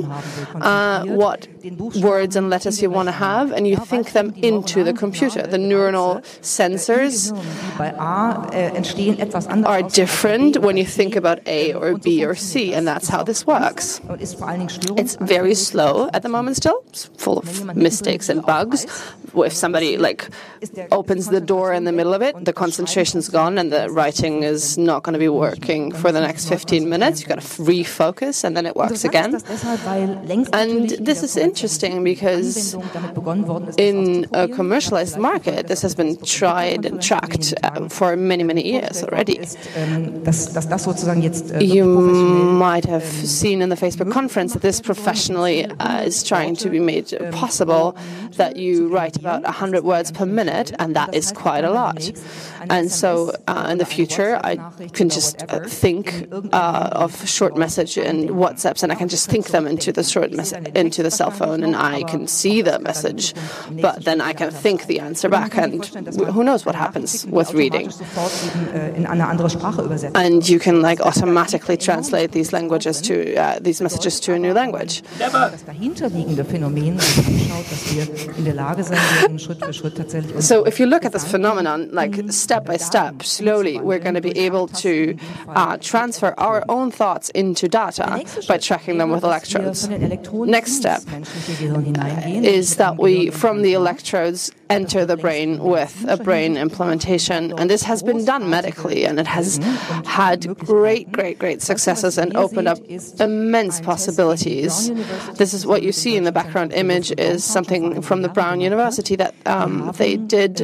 uh, 0.70 1.04
what 1.22 1.48
words 2.10 2.34
and 2.36 2.50
letters 2.54 2.76
you 2.82 2.90
want 2.90 3.08
to 3.12 3.12
have, 3.12 3.46
and 3.52 3.62
you 3.70 3.76
think 3.76 4.12
them 4.12 4.28
into 4.50 4.78
the 4.88 4.92
computer. 4.92 5.42
The 5.56 5.62
neuronal 5.70 6.12
sensors 6.58 7.32
are 9.64 9.82
different 10.00 10.52
when 10.66 10.76
you 10.76 10.86
think 10.98 11.12
about 11.16 11.38
A 11.46 11.72
or 11.74 11.88
B 11.98 12.24
or 12.24 12.34
C, 12.34 12.74
and 12.76 12.86
that's 12.86 13.08
how 13.08 13.22
this 13.22 13.46
works. 13.46 14.00
It's 15.02 15.14
very 15.36 15.54
slow 15.54 16.10
at 16.12 16.22
the 16.22 16.28
moment 16.28 16.56
still, 16.56 16.82
it's 16.88 17.04
full 17.16 17.38
of 17.38 17.76
mistakes 17.76 18.28
and 18.28 18.42
bugs. 18.42 18.86
If 19.34 19.54
somebody 19.64 19.96
like 19.96 20.28
opens 20.90 21.28
the 21.28 21.40
door 21.40 21.72
in 21.72 21.84
the 21.84 21.92
middle 21.92 22.14
of 22.14 22.22
it, 22.22 22.34
the 22.44 22.52
concentration's 22.52 23.28
gone 23.28 23.58
and 23.58 23.72
the 23.72 23.88
writing 24.00 24.34
is 24.54 24.78
not 24.78 24.98
going 25.04 25.16
to 25.18 25.24
be 25.28 25.32
working 25.46 25.82
for 26.02 26.10
the 26.16 26.22
next 26.28 26.42
15 26.48 26.88
minutes. 26.94 27.20
You've 27.20 27.28
got 27.34 27.40
to 27.42 27.48
refocus 27.74 28.44
and 28.44 28.52
then 28.56 28.64
it 28.70 28.74
works 28.82 29.04
again. 29.10 29.30
And 30.62 30.90
this 31.08 31.22
is 31.22 31.36
interesting 31.36 31.94
because 32.12 32.74
in 33.90 34.26
a 34.32 34.48
commercialized 34.48 35.18
market, 35.30 35.60
this 35.72 35.82
has 35.86 35.94
been 36.00 36.12
tried 36.38 36.82
and 36.88 36.96
tracked 37.10 37.46
uh, 37.62 37.88
for 37.88 38.16
many, 38.16 38.44
many 38.52 38.64
years 38.74 38.96
already. 39.06 39.36
You 41.74 41.86
might 42.66 42.86
have 42.94 43.08
seen 43.40 43.56
in 43.64 43.68
the 43.74 43.80
Facebook 43.84 44.10
conference 44.20 44.50
that 44.54 44.62
this 44.62 44.80
professionally 44.80 45.58
uh, 45.66 46.08
is 46.10 46.16
trying 46.22 46.54
to 46.62 46.70
be 46.70 46.80
made 46.92 47.08
possible 47.42 47.96
that 48.40 48.56
you 48.56 48.74
write 48.94 49.16
about 49.16 49.42
100 49.42 49.84
words 49.84 50.08
per 50.18 50.26
minute, 50.40 50.68
and 50.78 50.96
that 50.96 51.10
is 51.20 51.26
quite 51.44 51.64
a 51.64 51.72
lot. 51.82 52.00
And 52.74 52.90
so 52.90 53.10
uh, 53.46 53.68
in 53.72 53.78
the 53.78 53.89
future, 53.90 54.40
I 54.42 54.56
can 54.92 55.08
just 55.08 55.42
uh, 55.48 55.60
think 55.66 56.28
uh, 56.52 57.04
of 57.04 57.28
short 57.28 57.56
message 57.56 57.98
and 57.98 58.30
WhatsApps, 58.30 58.82
and 58.82 58.92
I 58.92 58.94
can 58.94 59.08
just 59.08 59.28
think 59.28 59.48
them 59.48 59.66
into 59.66 59.92
the 59.92 60.04
short 60.04 60.32
message 60.32 60.66
into 60.74 61.02
the 61.02 61.10
cell 61.10 61.30
phone, 61.30 61.62
and 61.62 61.74
I 61.76 62.02
can 62.04 62.26
see 62.26 62.62
the 62.62 62.78
message, 62.78 63.34
but 63.70 64.04
then 64.04 64.20
I 64.20 64.32
can 64.32 64.50
think 64.50 64.86
the 64.86 65.00
answer 65.00 65.28
back, 65.28 65.56
and 65.56 65.84
who 66.34 66.44
knows 66.44 66.64
what 66.66 66.74
happens 66.74 67.26
with 67.26 67.52
reading. 67.54 67.90
And 70.14 70.48
you 70.48 70.58
can 70.58 70.82
like 70.82 71.00
automatically 71.00 71.76
translate 71.76 72.32
these 72.32 72.52
languages 72.52 73.00
to 73.02 73.36
uh, 73.36 73.58
these 73.60 73.80
messages 73.80 74.20
to 74.20 74.34
a 74.34 74.38
new 74.38 74.52
language. 74.52 75.02
So 80.40 80.64
if 80.64 80.80
you 80.80 80.86
look 80.86 81.04
at 81.04 81.12
this 81.12 81.30
phenomenon, 81.30 81.88
like 81.92 82.14
step 82.30 82.64
by 82.64 82.76
step, 82.76 83.22
slowly, 83.22 83.79
we're 83.82 83.98
going 83.98 84.14
to 84.14 84.20
be 84.20 84.36
able 84.38 84.68
to 84.68 85.16
uh, 85.48 85.76
transfer 85.78 86.34
our 86.38 86.64
own 86.68 86.90
thoughts 86.90 87.30
into 87.30 87.68
data 87.68 88.24
by 88.48 88.58
tracking 88.58 88.98
them 88.98 89.10
with 89.10 89.24
electrodes. 89.24 89.88
Next 89.88 90.72
step 90.72 91.02
is 92.42 92.76
that 92.76 92.98
we, 92.98 93.30
from 93.30 93.62
the 93.62 93.74
electrodes, 93.74 94.52
enter 94.70 95.04
the 95.04 95.16
brain 95.16 95.58
with 95.58 96.04
a 96.08 96.16
brain 96.16 96.56
implementation. 96.56 97.52
And 97.58 97.68
this 97.68 97.82
has 97.82 98.02
been 98.02 98.24
done 98.24 98.48
medically, 98.48 99.04
and 99.04 99.18
it 99.18 99.26
has 99.26 99.58
had 100.06 100.46
great, 100.58 101.10
great, 101.12 101.38
great 101.38 101.60
successes 101.60 102.16
and 102.16 102.36
opened 102.36 102.68
up 102.68 102.78
immense 103.20 103.80
possibilities. 103.80 104.90
This 105.34 105.52
is 105.52 105.66
what 105.66 105.82
you 105.82 105.92
see 105.92 106.16
in 106.16 106.24
the 106.24 106.32
background 106.32 106.72
image 106.72 107.12
is 107.18 107.44
something 107.44 108.00
from 108.00 108.22
the 108.22 108.28
Brown 108.28 108.60
University 108.60 109.16
that 109.16 109.34
um, 109.46 109.92
they 109.96 110.16
did 110.16 110.60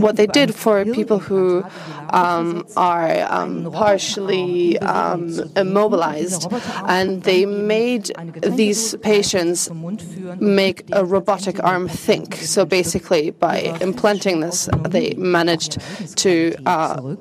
what 0.00 0.16
they 0.16 0.26
did 0.26 0.54
for 0.54 0.84
people 0.84 1.18
who 1.18 1.64
um, 2.10 2.66
are 2.76 3.26
um, 3.30 3.70
partially 3.72 4.78
um, 4.80 5.40
immobilized, 5.56 6.52
and 6.86 7.22
they 7.22 7.46
made 7.46 8.12
these 8.42 8.96
patients 8.96 9.70
make 10.40 10.84
a 10.92 11.04
robotic 11.04 11.62
arm 11.64 11.88
think. 11.88 12.34
So 12.36 12.64
basically, 12.64 13.30
by 13.30 13.58
implanting 13.80 14.40
this, 14.40 14.68
they 14.88 15.14
managed 15.14 15.78
to. 16.16 16.54
Uh, 16.66 17.16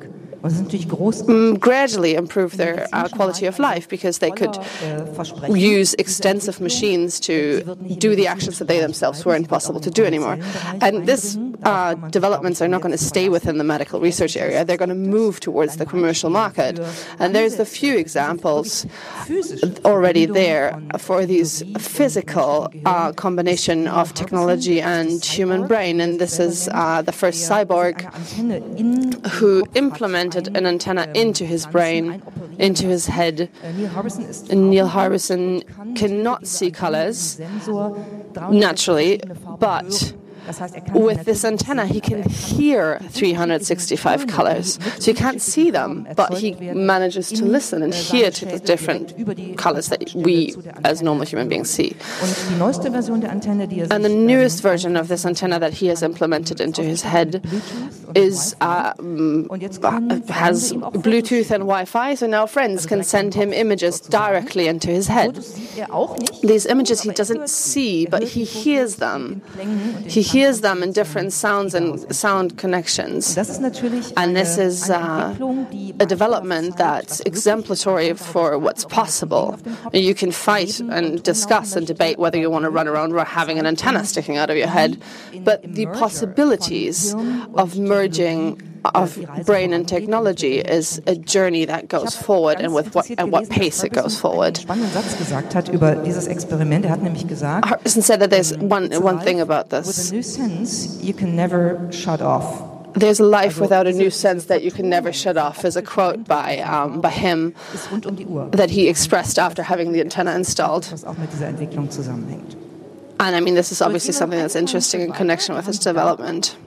Mm, 0.45 1.59
gradually 1.59 2.13
improve 2.13 2.57
their 2.57 2.87
uh, 2.93 3.07
quality 3.07 3.47
of 3.47 3.57
life 3.57 3.89
because 3.89 4.19
they 4.19 4.29
could 4.29 4.55
use 5.49 5.95
extensive 5.95 6.61
machines 6.61 7.19
to 7.21 7.63
do 7.97 8.15
the 8.15 8.27
actions 8.27 8.59
that 8.59 8.67
they 8.67 8.79
themselves 8.79 9.25
weren't 9.25 9.49
possible 9.49 9.79
to 9.79 9.89
do 9.89 10.05
anymore. 10.05 10.37
And 10.81 11.07
these 11.07 11.35
uh, 11.65 11.95
developments 12.09 12.61
are 12.61 12.67
not 12.67 12.81
going 12.81 12.91
to 12.91 12.97
stay 12.97 13.27
within 13.29 13.57
the 13.57 13.63
medical 13.63 13.99
research 13.99 14.37
area, 14.37 14.63
they're 14.63 14.77
going 14.77 14.89
to 14.89 14.95
move 14.95 15.39
towards 15.39 15.77
the 15.77 15.85
commercial 15.85 16.29
market. 16.29 16.79
And 17.19 17.35
there's 17.35 17.59
a 17.59 17.65
few 17.65 17.97
examples 17.97 18.85
already 19.83 20.25
there 20.25 20.79
for 20.97 21.25
these 21.25 21.63
physical 21.77 22.71
uh, 22.85 23.11
combination 23.13 23.87
of 23.87 24.13
technology 24.13 24.81
and 24.81 25.23
human 25.23 25.67
brain. 25.67 25.99
And 25.99 26.19
this 26.19 26.39
is 26.39 26.69
uh, 26.71 27.01
the 27.01 27.11
first 27.11 27.49
cyborg 27.49 27.95
who 29.31 29.65
implemented 29.73 30.55
an 30.55 30.65
antenna 30.65 31.11
into 31.15 31.45
his 31.45 31.65
brain, 31.65 32.21
into 32.59 32.85
his 32.85 33.07
head. 33.07 33.49
Neil 34.49 34.89
Harbisson 34.89 35.95
cannot 35.95 36.47
see 36.47 36.71
colors 36.71 37.39
naturally, 38.49 39.21
but 39.59 40.13
with 40.93 41.25
this 41.25 41.43
antenna, 41.43 41.85
he 41.85 41.99
can 42.01 42.23
hear 42.29 42.99
365 43.09 44.27
colors. 44.27 44.79
So 44.99 45.11
you 45.11 45.15
can't 45.15 45.41
see 45.41 45.71
them, 45.71 46.07
but 46.15 46.37
he 46.37 46.53
manages 46.73 47.29
to 47.29 47.45
listen 47.45 47.81
and 47.83 47.93
hear 47.93 48.31
to 48.31 48.45
the 48.45 48.59
different 48.59 49.13
colors 49.57 49.89
that 49.89 50.13
we, 50.13 50.55
as 50.83 51.01
normal 51.01 51.25
human 51.25 51.49
beings, 51.49 51.69
see. 51.69 51.95
And 53.91 54.03
the 54.03 54.09
newest 54.09 54.61
version 54.61 54.95
of 54.97 55.07
this 55.07 55.25
antenna 55.25 55.59
that 55.59 55.73
he 55.73 55.87
has 55.87 56.03
implemented 56.03 56.61
into 56.61 56.83
his 56.83 57.01
head 57.01 57.43
is 58.13 58.55
uh, 58.61 58.93
mm, 58.95 59.49
uh, 59.49 60.13
uh 60.13 60.33
has 60.33 60.73
Bluetooth 60.73 61.51
and 61.51 61.63
Wi-Fi. 61.63 62.15
So 62.15 62.27
now 62.27 62.45
friends 62.45 62.85
can 62.85 63.03
send 63.03 63.33
him 63.33 63.51
images 63.53 63.99
directly 63.99 64.67
into 64.67 64.89
his 64.89 65.07
head. 65.07 65.35
These 66.43 66.65
images 66.65 67.01
he 67.01 67.11
doesn't 67.11 67.49
see, 67.49 68.05
but 68.05 68.23
he 68.23 68.43
hears 68.43 68.97
them. 68.97 69.41
He 70.07 70.21
hears 70.21 70.61
them 70.61 70.83
in 70.83 70.91
different 70.91 71.33
sounds 71.33 71.73
and 71.73 72.15
sound 72.15 72.57
connections. 72.57 73.37
And 74.17 74.35
this 74.35 74.57
is 74.57 74.89
uh, 74.89 75.35
a 75.99 76.05
development 76.05 76.77
that's 76.77 77.21
exemplary 77.21 78.13
for 78.13 78.57
what's 78.59 78.85
possible. 78.85 79.59
You 79.93 80.13
can 80.13 80.31
fight 80.31 80.79
and 80.79 81.21
discuss 81.23 81.75
and 81.75 81.87
debate 81.87 82.17
whether 82.19 82.37
you 82.37 82.49
want 82.49 82.63
to 82.63 82.69
run 82.69 82.87
around 82.87 83.15
having 83.25 83.57
an 83.59 83.65
antenna 83.65 84.05
sticking 84.05 84.37
out 84.37 84.49
of 84.49 84.57
your 84.57 84.67
head, 84.67 85.01
but 85.39 85.61
the 85.63 85.85
possibilities 85.87 87.13
of 87.55 87.77
merging 87.77 87.94
of 88.93 89.17
brain 89.45 89.73
and 89.73 89.87
technology 89.87 90.59
is 90.59 91.01
a 91.07 91.15
journey 91.15 91.65
that 91.65 91.87
goes 91.87 92.15
forward 92.15 92.59
and 92.59 92.73
with 92.73 92.93
what 92.93 93.09
at 93.11 93.29
what 93.29 93.49
pace 93.49 93.83
it 93.83 93.93
goes 93.93 94.19
forward. 94.19 94.59
Harbisson 97.63 98.03
said 98.03 98.19
that 98.19 98.29
there's 98.29 98.55
one 98.57 98.91
one 99.01 99.19
thing 99.19 99.41
about 99.41 99.69
this. 99.69 99.87
With 99.87 100.11
a 100.11 100.15
new 100.15 100.23
sense, 100.23 101.01
you 101.01 101.13
can 101.13 101.35
never 101.35 101.91
shut 101.91 102.21
off. 102.21 102.71
There's 102.93 103.19
a 103.19 103.25
life 103.25 103.59
without 103.59 103.87
a 103.87 103.91
new 103.91 104.09
sense 104.09 104.45
that 104.45 104.63
you 104.63 104.71
can 104.71 104.89
never 104.89 105.11
shut 105.11 105.35
off, 105.35 105.65
is 105.65 105.75
a 105.75 105.81
quote 105.81 106.25
by, 106.25 106.59
um, 106.59 107.01
by 107.01 107.09
him 107.09 107.53
that 108.51 108.69
he 108.69 108.87
expressed 108.87 109.37
after 109.37 109.63
having 109.63 109.91
the 109.91 109.99
antenna 109.99 110.33
installed. 110.33 110.85
And 113.17 113.35
I 113.35 113.39
mean, 113.39 113.55
this 113.55 113.71
is 113.71 113.81
obviously 113.81 114.13
something 114.13 114.37
that's 114.37 114.55
interesting 114.55 115.01
in 115.01 115.11
connection 115.13 115.55
with 115.55 115.67
its 115.67 115.79
development. 115.79 116.57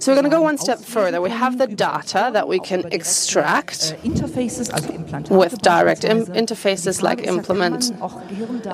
So 0.00 0.10
we're 0.10 0.16
going 0.16 0.30
to 0.30 0.30
go 0.30 0.40
one 0.40 0.56
step 0.56 0.78
further. 0.78 1.20
We 1.20 1.30
have 1.30 1.58
the 1.58 1.66
data 1.66 2.30
that 2.32 2.48
we 2.48 2.58
can 2.58 2.86
extract 2.90 3.94
with 5.30 5.58
direct 5.60 6.04
Im- 6.04 6.26
interfaces 6.26 7.02
like 7.02 7.26
implement 7.26 7.92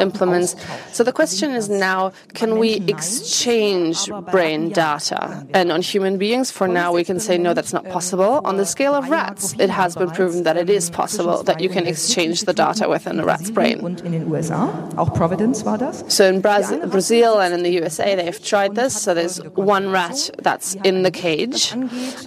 implements. 0.00 0.54
So 0.92 1.02
the 1.02 1.12
question 1.12 1.50
is 1.50 1.68
now, 1.68 2.12
can 2.34 2.58
we 2.58 2.74
exchange 2.86 4.08
brain 4.30 4.70
data? 4.70 5.44
And 5.52 5.72
on 5.72 5.82
human 5.82 6.18
beings, 6.18 6.50
for 6.52 6.68
now, 6.68 6.92
we 6.92 7.02
can 7.02 7.18
say 7.18 7.36
no, 7.36 7.52
that's 7.52 7.72
not 7.72 7.88
possible. 7.88 8.40
On 8.44 8.56
the 8.56 8.66
scale 8.66 8.94
of 8.94 9.08
rats, 9.10 9.54
it 9.58 9.70
has 9.70 9.96
been 9.96 10.10
proven 10.10 10.44
that 10.44 10.56
it 10.56 10.70
is 10.70 10.88
possible 10.90 11.42
that 11.42 11.60
you 11.60 11.68
can 11.68 11.86
exchange 11.86 12.42
the 12.42 12.52
data 12.52 12.88
within 12.88 13.18
a 13.18 13.24
rat's 13.24 13.50
brain. 13.50 13.80
So 16.08 16.28
in 16.28 16.40
Brazil, 16.40 17.33
Brazil 17.34 17.54
and 17.54 17.54
in 17.54 17.62
the 17.62 17.80
USA, 17.80 18.14
they've 18.14 18.42
tried 18.42 18.74
this. 18.74 19.00
So 19.00 19.14
there's 19.14 19.38
one 19.54 19.90
rat 19.90 20.30
that's 20.42 20.74
in 20.84 21.02
the 21.02 21.10
cage. 21.10 21.74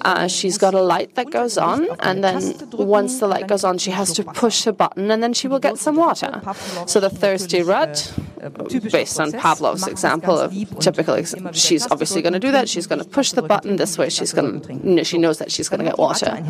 Uh, 0.02 0.28
she's 0.28 0.58
got 0.58 0.74
a 0.74 0.82
light 0.82 1.16
that 1.16 1.30
goes 1.32 1.58
on, 1.58 1.88
and 2.00 2.24
then 2.24 2.70
once 2.74 3.20
the 3.20 3.28
light 3.28 3.48
goes 3.48 3.64
on, 3.64 3.78
she 3.78 3.92
has 3.92 4.14
to 4.14 4.24
push 4.24 4.68
a 4.68 4.74
button, 4.74 5.12
and 5.12 5.22
then 5.24 5.34
she 5.34 5.48
will 5.48 5.60
get 5.60 5.78
some 5.78 5.96
water. 5.96 6.42
So 6.86 7.00
the 7.00 7.10
thirsty 7.10 7.62
rat 7.62 8.12
based 8.92 9.20
on 9.20 9.32
Pavlov's 9.32 9.88
example 9.88 10.38
of 10.38 10.54
typical. 10.80 11.22
she's 11.54 11.90
obviously 11.92 12.22
going 12.22 12.34
to 12.34 12.40
do 12.40 12.52
that. 12.52 12.70
She's 12.70 12.88
going 12.88 13.02
to 13.02 13.08
push 13.08 13.32
the 13.32 13.42
button 13.42 13.78
this 13.78 13.98
way. 13.98 14.10
She's 14.10 14.34
going 14.34 14.62
to. 14.62 15.04
She 15.04 15.18
knows 15.18 15.40
that 15.40 15.52
she's 15.52 15.70
going 15.70 15.80
to 15.80 15.86
get 15.86 15.98
water. 15.98 16.44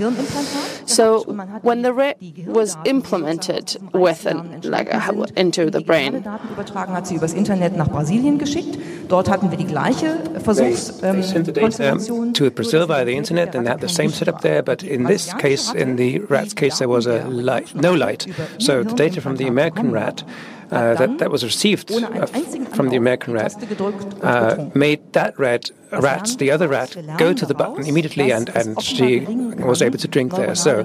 So 0.86 1.24
when 1.62 1.82
the 1.82 1.94
RET 1.94 2.18
was 2.46 2.78
implemented 2.86 3.78
with 3.94 4.26
an, 4.26 4.62
like 4.62 4.90
a, 4.92 5.28
into 5.36 5.70
the 5.70 5.82
brain. 5.82 6.24
Dort 9.08 9.30
hatten 9.30 9.50
wir 9.52 9.58
die 9.58 9.64
gleiche 9.64 10.20
Versuchskonstellation. 10.44 12.34
to 12.34 12.52
Brazil 12.52 12.86
via 12.88 13.06
the 13.06 13.16
internet, 13.16 13.56
and 13.56 13.66
they 13.66 13.72
had 13.72 13.80
the 13.80 13.88
same 13.88 14.10
setup 14.10 14.42
there. 14.42 14.62
But 14.62 14.84
in 14.84 15.04
this 15.04 15.34
case, 15.36 15.72
in 15.74 15.96
the 15.96 16.20
rat's 16.20 16.54
case, 16.54 16.80
there 16.80 16.90
was 16.90 17.08
a 17.08 17.24
light, 17.26 17.74
no 17.74 17.94
light. 17.94 18.28
So 18.60 18.84
the 18.84 18.94
data 18.94 19.22
from 19.22 19.38
the 19.38 19.48
American 19.48 19.92
rat 19.92 20.24
uh, 20.72 20.96
that, 20.96 21.18
that 21.20 21.32
was 21.32 21.44
received 21.44 21.92
uh, 21.92 22.26
from 22.78 22.90
the 22.90 22.98
American 22.98 23.34
red, 23.34 23.54
uh, 24.24 24.70
made 24.74 25.14
that 25.14 25.38
rat 25.40 25.72
rat, 25.92 26.36
the 26.38 26.52
other 26.52 26.68
rat, 26.68 26.96
go 27.18 27.34
to 27.34 27.46
the 27.46 27.54
button 27.54 27.86
immediately 27.86 28.32
and, 28.32 28.50
and 28.50 28.82
she 28.82 29.20
was 29.20 29.82
able 29.82 29.98
to 29.98 30.08
drink 30.08 30.34
there. 30.34 30.56
So 30.56 30.84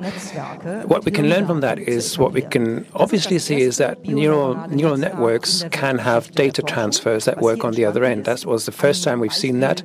what 0.87 1.05
we 1.05 1.11
can 1.11 1.29
learn 1.29 1.47
from 1.47 1.61
that 1.61 1.79
is 1.79 2.19
what 2.19 2.33
we 2.33 2.43
can 2.43 2.87
obviously 2.95 3.39
see 3.39 3.61
is 3.61 3.77
that 3.79 4.03
neural 4.05 4.55
neural 4.69 4.97
networks 4.97 5.65
can 5.71 5.99
have 5.99 6.31
data 6.33 6.63
transfers 6.63 7.25
that 7.25 7.41
work 7.41 7.65
on 7.65 7.73
the 7.75 7.85
other 7.85 8.05
end. 8.05 8.25
That 8.25 8.45
was 8.45 8.67
the 8.67 8.73
first 8.73 9.05
time 9.05 9.21
we've 9.21 9.35
seen 9.35 9.61
that 9.61 9.83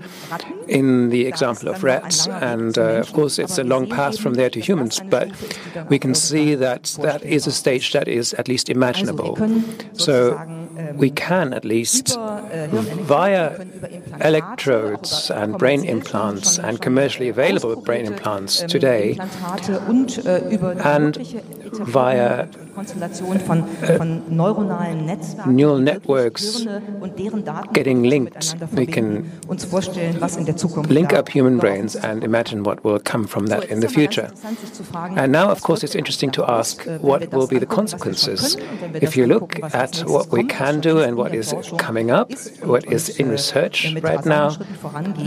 in 0.67 1.09
the 1.09 1.25
example 1.25 1.69
of 1.69 1.83
rats. 1.83 2.27
And 2.27 2.77
uh, 2.77 3.00
of 3.05 3.13
course, 3.13 3.39
it's 3.39 3.57
a 3.57 3.63
long 3.63 3.89
path 3.89 4.19
from 4.19 4.36
there 4.36 4.50
to 4.50 4.59
humans, 4.59 5.01
but 5.09 5.29
we 5.89 6.00
can 6.00 6.13
see 6.13 6.55
that 6.55 6.97
that 7.01 7.24
is 7.24 7.47
a 7.47 7.51
stage 7.51 7.93
that 7.93 8.07
is 8.07 8.33
at 8.36 8.47
least 8.47 8.69
imaginable. 8.69 9.38
So 9.93 10.15
we 10.93 11.09
can 11.09 11.53
at 11.53 11.65
least, 11.65 12.15
via 12.17 13.65
electrodes 14.21 15.07
and 15.30 15.58
brain 15.58 15.84
implants 15.84 16.60
and 16.60 16.82
commercially 16.82 17.30
available 17.30 17.76
brain 17.76 18.06
implants 18.06 18.62
today, 18.64 19.18
and 20.94 21.18
via 21.96 22.48
uh, 22.78 22.86
neural 25.48 25.80
networks 25.80 26.66
getting 27.74 28.04
linked, 28.04 28.56
we 28.74 28.86
can 28.86 29.32
link 30.98 31.14
up 31.14 31.30
human 31.30 31.58
brains 31.58 31.96
and 31.96 32.24
imagine 32.24 32.64
what 32.64 32.84
will 32.84 33.00
come 33.00 33.26
from 33.26 33.48
that 33.48 33.64
in 33.72 33.80
the 33.80 33.90
future. 33.90 34.32
And 35.16 35.32
now, 35.32 35.50
of 35.50 35.62
course, 35.64 35.84
it's 35.84 35.96
interesting 35.96 36.30
to 36.32 36.46
ask 36.50 36.84
what 37.02 37.32
will 37.32 37.48
be 37.48 37.58
the 37.58 37.66
consequences. 37.66 38.56
If 38.94 39.18
you 39.18 39.26
look 39.26 39.60
at 39.74 40.04
what 40.06 40.30
we 40.30 40.44
can 40.44 40.80
do 40.80 41.00
and 41.00 41.18
what 41.18 41.34
is 41.34 41.54
coming 41.78 42.12
up, 42.12 42.32
what 42.62 42.86
is 42.86 43.10
in 43.20 43.30
research 43.30 43.96
right 44.02 44.26
now, 44.26 44.56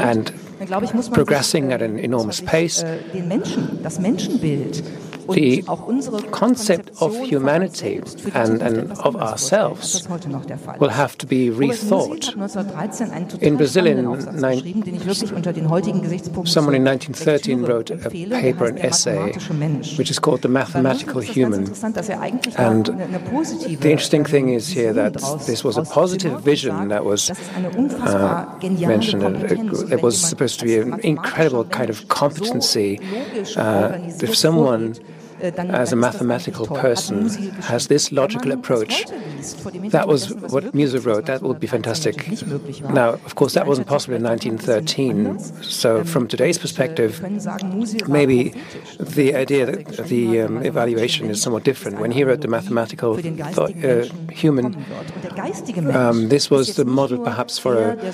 and 0.01 0.33
progressing 1.09 1.73
at 1.73 1.83
an 1.83 1.99
enormous 1.99 2.41
pace, 2.41 2.83
the 5.35 6.29
concept 6.31 6.91
of 7.01 7.17
humanity 7.17 8.01
and, 8.35 8.63
and 8.63 8.93
of 8.99 9.17
ourselves 9.17 10.07
will 10.79 10.89
have 10.89 11.17
to 11.19 11.27
be 11.27 11.51
rethought. 11.51 12.25
In 13.43 13.57
Brazil, 13.57 13.87
in 13.87 13.97
someone 16.47 16.75
in 16.75 16.85
1913 16.85 17.63
wrote 17.63 17.91
a 17.91 18.11
paper, 18.11 18.67
an 18.67 18.79
essay, 18.79 19.33
which 19.97 20.11
is 20.11 20.19
called 20.19 20.43
The 20.43 20.49
Mathematical 20.49 21.21
Human. 21.21 21.65
And 22.57 22.87
the 22.87 23.91
interesting 23.91 24.25
thing 24.25 24.51
is 24.51 24.69
here 24.69 24.93
that 24.93 25.15
this 25.47 25.65
was 25.65 25.77
a 25.77 25.83
positive 25.83 26.43
vision 26.43 26.89
that 26.89 27.05
was 27.05 27.31
uh, 27.31 28.59
mentioned. 28.63 29.37
It, 29.45 29.93
it, 29.93 30.03
was 30.03 30.21
supposed 30.21 30.59
to 30.61 30.65
be 30.65 30.79
an 30.79 31.01
incredible 31.01 31.65
kind 31.65 31.91
of 31.91 32.09
competency. 32.09 32.99
Uh, 33.57 33.99
if 34.21 34.37
someone 34.37 34.97
as 35.41 35.93
a 35.93 35.97
mathematical 35.97 36.67
person 36.67 37.29
has 37.63 37.89
this 37.89 38.13
logical 38.13 38.53
approach. 38.53 39.05
That 39.91 40.07
was 40.07 40.35
what 40.35 40.65
Musil 40.75 41.05
wrote. 41.05 41.27
That 41.27 41.43
would 41.43 41.61
be 41.61 41.67
fantastic. 41.67 42.17
Now, 42.91 43.11
of 43.11 43.35
course, 43.35 43.55
that 43.55 43.67
wasn't 43.67 43.87
possible 43.87 44.17
in 44.17 44.23
1913. 44.23 45.39
So, 45.63 46.05
from 46.05 46.29
today's 46.29 46.59
perspective, 46.59 47.21
maybe 48.09 48.55
the 48.99 49.35
idea 49.35 49.67
that 49.67 50.09
the 50.09 50.43
um, 50.43 50.65
evaluation 50.65 51.31
is 51.31 51.41
somewhat 51.41 51.65
different. 51.65 52.01
When 52.01 52.13
he 52.13 52.25
wrote 52.25 52.41
the 52.41 52.49
mathematical 52.49 53.17
thought, 53.17 53.85
uh, 53.85 54.05
human, 54.33 54.85
um, 55.95 56.29
this 56.29 56.51
was 56.51 56.77
the 56.77 56.85
model 56.85 57.19
perhaps 57.25 57.59
for 57.59 57.91
a 57.91 58.13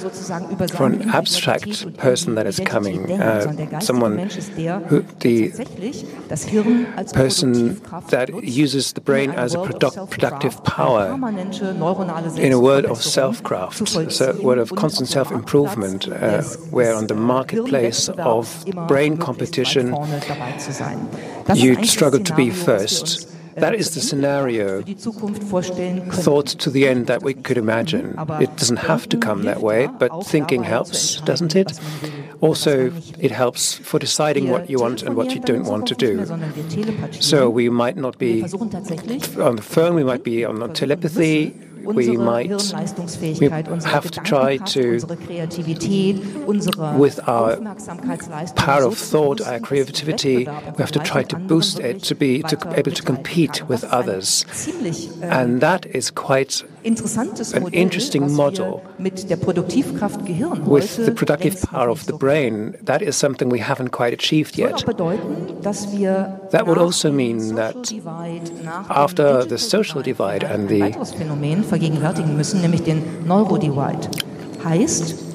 for 0.68 0.86
an 0.86 1.10
abstract 1.10 1.96
person 1.96 2.34
that 2.36 2.46
is 2.46 2.60
coming, 2.60 3.12
uh, 3.12 3.80
someone 3.80 4.18
who 4.88 5.02
the 5.20 5.50
person 7.16 7.81
that 8.11 8.29
uses 8.42 8.92
the 8.92 9.00
brain 9.00 9.31
as 9.31 9.55
a 9.55 9.59
produ- 9.59 10.11
productive 10.11 10.55
power 10.64 11.05
in 12.46 12.52
a 12.52 12.61
world 12.61 12.85
of 12.85 13.02
self-craft, 13.02 13.88
so 14.18 14.31
a 14.31 14.42
world 14.42 14.59
of 14.59 14.70
constant 14.76 15.09
self-improvement, 15.09 16.09
uh, 16.09 16.42
where 16.76 16.94
on 16.94 17.07
the 17.07 17.14
marketplace 17.14 18.09
of 18.35 18.64
brain 18.87 19.16
competition, 19.16 19.94
you 21.55 21.70
struggle 21.85 22.20
to 22.20 22.35
be 22.35 22.50
first. 22.50 23.33
That 23.57 23.74
is 23.74 23.94
the 23.94 24.02
scenario 24.02 24.83
thought 24.83 26.46
to 26.46 26.68
the 26.70 26.87
end 26.87 27.07
that 27.07 27.22
we 27.22 27.33
could 27.33 27.57
imagine. 27.57 28.14
It 28.38 28.55
doesn't 28.57 28.81
have 28.90 29.09
to 29.09 29.16
come 29.16 29.44
that 29.44 29.62
way, 29.62 29.88
but 29.98 30.11
thinking 30.26 30.64
helps, 30.64 31.22
doesn't 31.22 31.57
it? 31.57 31.72
Also, 32.40 32.92
it 33.18 33.31
helps 33.31 33.75
for 33.75 33.99
deciding 33.99 34.51
what 34.51 34.68
you 34.68 34.79
want 34.79 35.03
and 35.03 35.16
what 35.16 35.35
you 35.35 35.40
don't 35.40 35.64
want 35.64 35.87
to 35.88 35.94
do. 35.94 36.27
So 37.20 37.49
we 37.49 37.68
might 37.68 37.96
not 37.96 38.18
be 38.18 38.42
on 38.42 39.57
the 39.57 39.62
phone, 39.62 39.94
we 39.94 40.05
might 40.05 40.25
be 40.25 40.44
on 40.44 40.72
telepathy, 40.75 41.55
we 41.87 42.16
might 42.16 42.51
we 43.40 43.49
have 43.49 44.11
to 44.11 44.20
try 44.20 44.57
to, 44.59 44.99
with 46.99 47.29
our 47.29 47.57
power 48.55 48.85
of 48.85 48.99
thought, 48.99 49.40
our 49.40 49.61
creativity, 49.61 50.38
we 50.38 50.79
have 50.79 50.92
to 50.92 50.99
try 50.99 51.22
to 51.22 51.37
boost 51.37 51.79
it 51.79 52.03
to 52.05 52.14
be 52.14 52.42
to 52.42 52.57
be 52.57 52.68
able 52.77 52.92
to 52.92 53.03
compete 53.03 53.68
with 53.68 53.85
others. 53.85 54.44
And 55.22 55.61
that 55.61 55.87
is 55.87 56.11
quite 56.11 56.64
an 56.87 57.68
interesting 57.72 58.33
model 58.33 58.83
with 58.99 59.27
the 59.27 61.12
productive 61.12 61.62
power 61.62 61.88
of 61.90 62.07
the 62.07 62.12
brain. 62.12 62.77
That 62.83 63.03
is 63.03 63.16
something 63.16 63.49
we 63.49 63.59
haven't 63.59 63.90
quite 63.90 64.12
achieved 64.12 64.57
yet. 64.57 64.85
That 64.87 66.64
would 66.66 66.79
also 66.79 67.11
mean 67.12 67.57
that 67.57 67.92
after 68.88 69.44
the 69.44 69.59
social 69.59 70.03
divide 70.03 70.44
and 70.44 70.68
the 70.68 70.83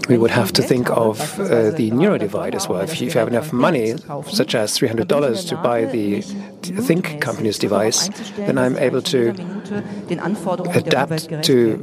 we 0.09 0.17
would 0.17 0.31
have 0.31 0.51
to 0.53 0.61
think 0.61 0.89
of 0.89 1.39
uh, 1.39 1.71
the 1.71 1.91
neuro 1.91 2.17
divide 2.17 2.55
as 2.55 2.67
well. 2.67 2.81
If 2.81 2.99
you, 2.99 3.07
if 3.07 3.13
you 3.13 3.19
have 3.19 3.27
enough 3.27 3.53
money, 3.53 3.95
such 4.27 4.55
as 4.55 4.77
$300 4.77 5.47
to 5.49 5.55
buy 5.57 5.85
the 5.85 6.21
Thync 6.61 7.21
company's 7.21 7.57
device, 7.57 8.09
then 8.35 8.57
I'm 8.57 8.77
able 8.77 9.01
to 9.03 9.33
adapt 9.71 11.43
to 11.43 11.77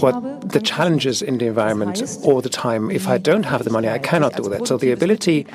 what 0.00 0.50
the 0.52 0.60
challenges 0.60 1.22
in 1.22 1.38
the 1.38 1.46
environment 1.46 2.02
all 2.22 2.40
the 2.40 2.48
time. 2.48 2.90
If 2.90 3.08
I 3.08 3.18
don't 3.18 3.44
have 3.44 3.64
the 3.64 3.70
money, 3.70 3.88
I 3.88 3.98
cannot 3.98 4.36
do 4.36 4.48
that. 4.50 4.66
So 4.66 4.76
the 4.76 4.92
ability 4.92 5.46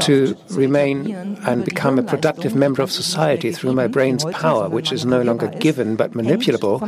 to 0.00 0.36
remain 0.50 1.14
and 1.46 1.64
become 1.64 1.98
a 1.98 2.02
productive 2.02 2.54
member 2.54 2.82
of 2.82 2.90
society 2.90 3.52
through 3.52 3.72
my 3.72 3.86
brain's 3.86 4.24
power, 4.24 4.68
which 4.68 4.92
is 4.92 5.04
no 5.04 5.22
longer 5.22 5.48
given 5.58 5.96
but 5.96 6.12
manipulable, 6.12 6.80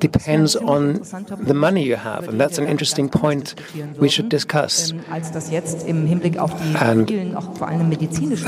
depends 0.00 0.56
on 0.56 1.02
the 1.38 1.54
money 1.54 1.82
you 1.82 1.96
have. 1.96 2.28
And 2.28 2.40
that's 2.40 2.58
an 2.58 2.66
interesting 2.66 3.08
point 3.08 3.54
we 3.98 4.08
should 4.08 4.28
discuss. 4.28 4.90
And 4.90 5.00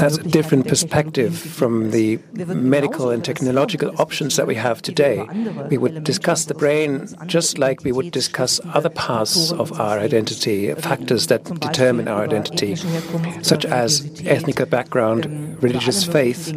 that's 0.02 0.16
a 0.18 0.22
different 0.22 0.68
perspective 0.68 1.38
from 1.38 1.90
the 1.90 2.18
medical 2.35 3.11
and 3.11 3.24
technological 3.24 3.92
options 4.00 4.36
that 4.37 4.46
we 4.46 4.55
have 4.55 4.83
today. 4.83 5.27
We 5.70 5.79
would 5.79 6.05
discuss 6.05 6.44
the 6.44 6.55
brain 6.55 7.09
just 7.27 7.59
like 7.59 7.85
we 7.85 7.92
would 7.92 8.11
discuss 8.12 8.61
other 8.72 8.88
parts 8.88 9.53
of 9.53 9.79
our 9.81 9.99
identity, 9.99 10.75
factors 10.75 11.27
that 11.29 11.44
determine 11.61 12.09
our 12.09 12.25
identity, 12.25 12.77
such 13.42 13.64
as 13.64 14.11
ethnic 14.25 14.68
background, 14.70 15.62
religious 15.62 16.05
faith, 16.05 16.53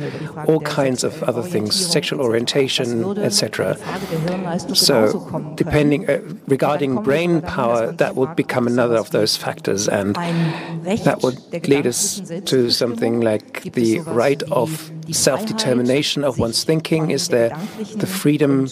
all 0.48 0.60
kinds 0.62 1.04
of 1.04 1.22
other 1.24 1.42
things, 1.42 1.76
sexual 1.76 2.22
orientation, 2.22 3.18
etc. 3.20 3.78
So, 4.76 5.54
depending 5.56 6.10
uh, 6.10 6.22
regarding 6.48 7.02
brain 7.04 7.42
power, 7.42 7.92
that 7.94 8.15
would 8.15 8.36
become 8.36 8.68
another 8.68 8.98
of 8.98 9.12
those 9.12 9.36
factors, 9.36 9.88
and 9.88 10.15
that 10.15 11.20
would 11.24 11.68
lead 11.68 11.88
us 11.88 12.22
to 12.46 12.72
something 12.72 13.22
like 13.22 13.74
the 13.74 14.00
right 14.00 14.42
of 14.44 14.92
self 15.13 15.45
determination 15.45 16.24
of 16.24 16.39
one's 16.39 16.63
thinking? 16.63 17.12
Is 17.12 17.28
there 17.30 17.50
the 17.95 18.08
freedom 18.08 18.67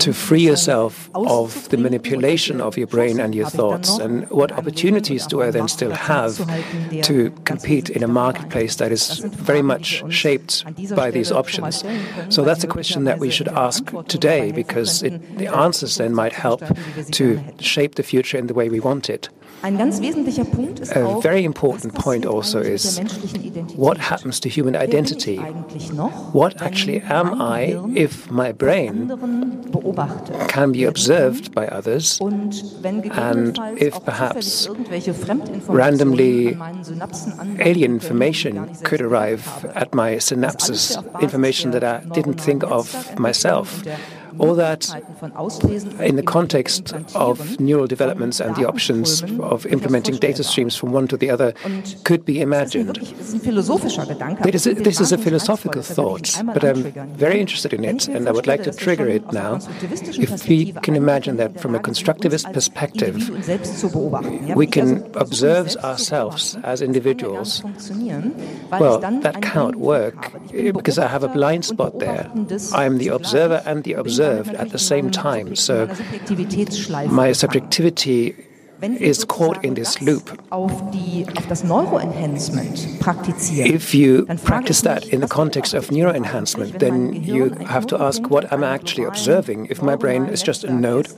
to 0.00 0.12
free 0.12 0.40
yourself 0.40 1.10
of 1.14 1.68
the 1.68 1.76
manipulation 1.76 2.60
of 2.60 2.76
your 2.76 2.86
brain 2.86 3.20
and 3.20 3.34
your 3.34 3.48
thoughts? 3.48 3.98
And 3.98 4.28
what 4.30 4.52
opportunities 4.52 5.26
do 5.26 5.42
I 5.42 5.50
then 5.50 5.68
still 5.68 5.92
have 5.92 6.36
to 7.02 7.30
compete 7.44 7.90
in 7.90 8.02
a 8.02 8.08
marketplace 8.08 8.76
that 8.76 8.92
is 8.92 9.18
very 9.18 9.62
much 9.62 10.02
shaped 10.12 10.64
by 10.94 11.10
these 11.10 11.32
options? 11.32 11.84
So 12.28 12.44
that's 12.44 12.64
a 12.64 12.68
question 12.68 13.04
that 13.04 13.18
we 13.18 13.30
should 13.30 13.48
ask 13.48 13.84
today 14.08 14.52
because 14.52 15.02
it, 15.02 15.38
the 15.38 15.46
answers 15.46 15.96
then 15.96 16.14
might 16.14 16.32
help 16.32 16.62
to 17.12 17.42
shape 17.60 17.94
the 17.94 18.02
future 18.02 18.38
in 18.38 18.46
the 18.46 18.54
way 18.54 18.68
we 18.68 18.80
want 18.80 19.10
it. 19.10 19.28
A 19.64 21.20
very 21.22 21.42
important 21.42 21.94
point 21.94 22.26
also 22.26 22.60
is 22.60 23.00
what 23.76 23.96
happens 23.96 24.38
to 24.40 24.50
human 24.50 24.76
identity? 24.76 25.38
What 26.32 26.60
actually 26.60 27.00
am 27.00 27.40
I 27.40 27.80
if 27.94 28.30
my 28.30 28.52
brain 28.52 29.08
can 30.48 30.72
be 30.72 30.84
observed 30.84 31.54
by 31.54 31.66
others 31.68 32.20
and 32.20 33.58
if 33.78 34.04
perhaps 34.04 34.68
randomly 35.66 36.58
alien 37.60 37.92
information 37.92 38.74
could 38.84 39.00
arrive 39.00 39.64
at 39.74 39.94
my 39.94 40.16
synapses, 40.16 40.94
information 41.22 41.70
that 41.70 41.82
I 41.82 42.00
didn't 42.12 42.38
think 42.38 42.64
of 42.64 43.18
myself? 43.18 43.82
All 44.38 44.54
that 44.54 44.88
in 46.00 46.16
the 46.16 46.22
context 46.22 46.92
of 47.14 47.60
neural 47.60 47.86
developments 47.86 48.40
and 48.40 48.54
the 48.56 48.66
options 48.66 49.22
of 49.40 49.66
implementing 49.66 50.16
data 50.16 50.42
streams 50.44 50.76
from 50.76 50.92
one 50.92 51.08
to 51.08 51.16
the 51.16 51.30
other 51.30 51.52
could 52.04 52.24
be 52.24 52.40
imagined. 52.40 52.96
This 52.96 54.66
is, 55.00 55.12
a 55.12 55.18
philosophical 55.18 55.82
thought, 55.82 56.40
but 56.46 56.64
I'm 56.64 56.82
very 57.14 57.40
interested 57.40 57.72
in 57.72 57.84
it 57.84 58.08
and 58.08 58.28
I 58.28 58.32
would 58.32 58.46
like 58.46 58.62
to 58.64 58.72
trigger 58.72 59.06
it 59.06 59.32
now. 59.32 59.58
If 59.80 60.48
we 60.48 60.72
can 60.72 60.96
imagine 60.96 61.36
that 61.36 61.60
from 61.60 61.74
a 61.74 61.78
constructivist 61.78 62.52
perspective, 62.52 63.16
we 64.56 64.66
can 64.66 65.10
observe 65.14 65.76
ourselves 65.76 66.56
as 66.64 66.82
individuals, 66.82 67.62
well, 68.70 68.98
that 68.98 69.42
cannot 69.42 69.76
work 69.76 70.32
eh, 70.52 70.72
because 70.72 70.98
I 70.98 71.06
have 71.06 71.22
a 71.22 71.28
blind 71.28 71.64
spot 71.64 71.98
there. 71.98 72.30
I 72.72 72.84
am 72.84 72.98
the 72.98 73.08
observer 73.08 73.62
and 73.66 73.84
the 73.84 73.94
observer 73.94 74.23
observed 74.24 74.54
at 74.54 74.70
the 74.70 74.78
same 74.78 75.10
time. 75.10 75.56
So 75.56 75.86
my 77.08 77.32
subjectivity 77.32 78.34
is 78.84 79.24
caught 79.24 79.64
in 79.64 79.74
this 79.74 80.00
loop. 80.00 80.30
If 83.76 83.94
you 83.94 84.26
practice 84.44 84.80
that 84.82 85.06
in 85.06 85.20
the 85.20 85.28
context 85.28 85.74
of 85.74 85.88
neuroenhancement, 85.88 86.78
then 86.78 87.22
you 87.22 87.50
have 87.66 87.86
to 87.88 88.00
ask 88.00 88.30
what 88.30 88.52
am 88.52 88.62
I 88.64 88.74
actually 88.74 89.04
observing 89.04 89.66
if 89.66 89.82
my 89.82 89.96
brain 89.96 90.26
is 90.26 90.42
just 90.42 90.64
a 90.64 90.72
node 90.72 91.08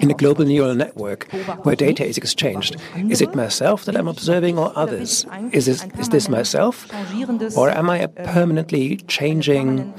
in 0.00 0.10
a 0.10 0.14
global 0.14 0.44
neural 0.44 0.74
network 0.74 1.30
where 1.64 1.76
data 1.76 2.04
is 2.04 2.18
exchanged. 2.18 2.76
Is 3.08 3.20
it 3.20 3.34
myself 3.34 3.84
that 3.84 3.96
I'm 3.96 4.08
observing 4.08 4.58
or 4.58 4.72
others? 4.76 5.26
Is 5.52 5.66
this, 5.66 5.84
is 5.98 6.08
this 6.08 6.28
myself? 6.28 6.86
Or 7.56 7.70
am 7.70 7.90
I 7.90 7.98
a 7.98 8.08
permanently 8.08 8.96
changing 9.08 9.92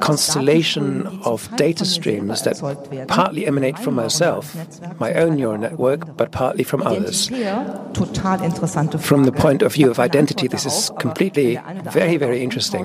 constellation 0.00 1.06
of 1.24 1.56
data 1.56 1.84
streams 1.84 2.42
that 2.42 3.06
partly 3.08 3.46
emanate 3.46 3.78
from 3.78 3.94
myself, 3.94 4.54
my 5.04 5.12
own 5.22 5.32
neural 5.36 5.58
network, 5.66 6.00
but 6.20 6.28
partly 6.42 6.64
from 6.64 6.80
others. 6.82 7.28
From 9.10 9.22
the 9.28 9.34
point 9.44 9.60
of 9.66 9.70
view 9.78 9.88
of 9.90 9.98
identity, 10.08 10.46
this 10.54 10.64
is 10.70 10.78
completely 11.06 11.50
very, 11.98 12.16
very 12.16 12.42
interesting. 12.46 12.84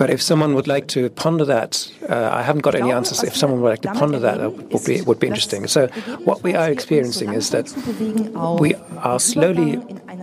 But 0.00 0.08
if 0.10 0.20
someone 0.30 0.52
would 0.56 0.68
like 0.74 0.86
to 0.96 1.00
ponder 1.24 1.44
that, 1.56 1.70
uh, 2.08 2.38
I 2.40 2.42
haven't 2.48 2.64
got 2.68 2.74
any 2.74 2.92
answers. 2.92 3.22
If 3.30 3.34
someone 3.36 3.60
would 3.62 3.72
like 3.74 3.82
to 3.88 3.92
ponder 4.02 4.20
that, 4.26 4.38
that 4.42 4.50
would 4.72 4.84
be, 4.90 4.96
would 5.08 5.20
be 5.24 5.28
interesting. 5.32 5.66
So, 5.66 5.88
what 6.28 6.38
we 6.46 6.52
are 6.60 6.70
experiencing 6.70 7.30
is 7.40 7.50
that 7.54 7.66
we 8.64 8.70
are 9.10 9.20
slowly 9.20 9.70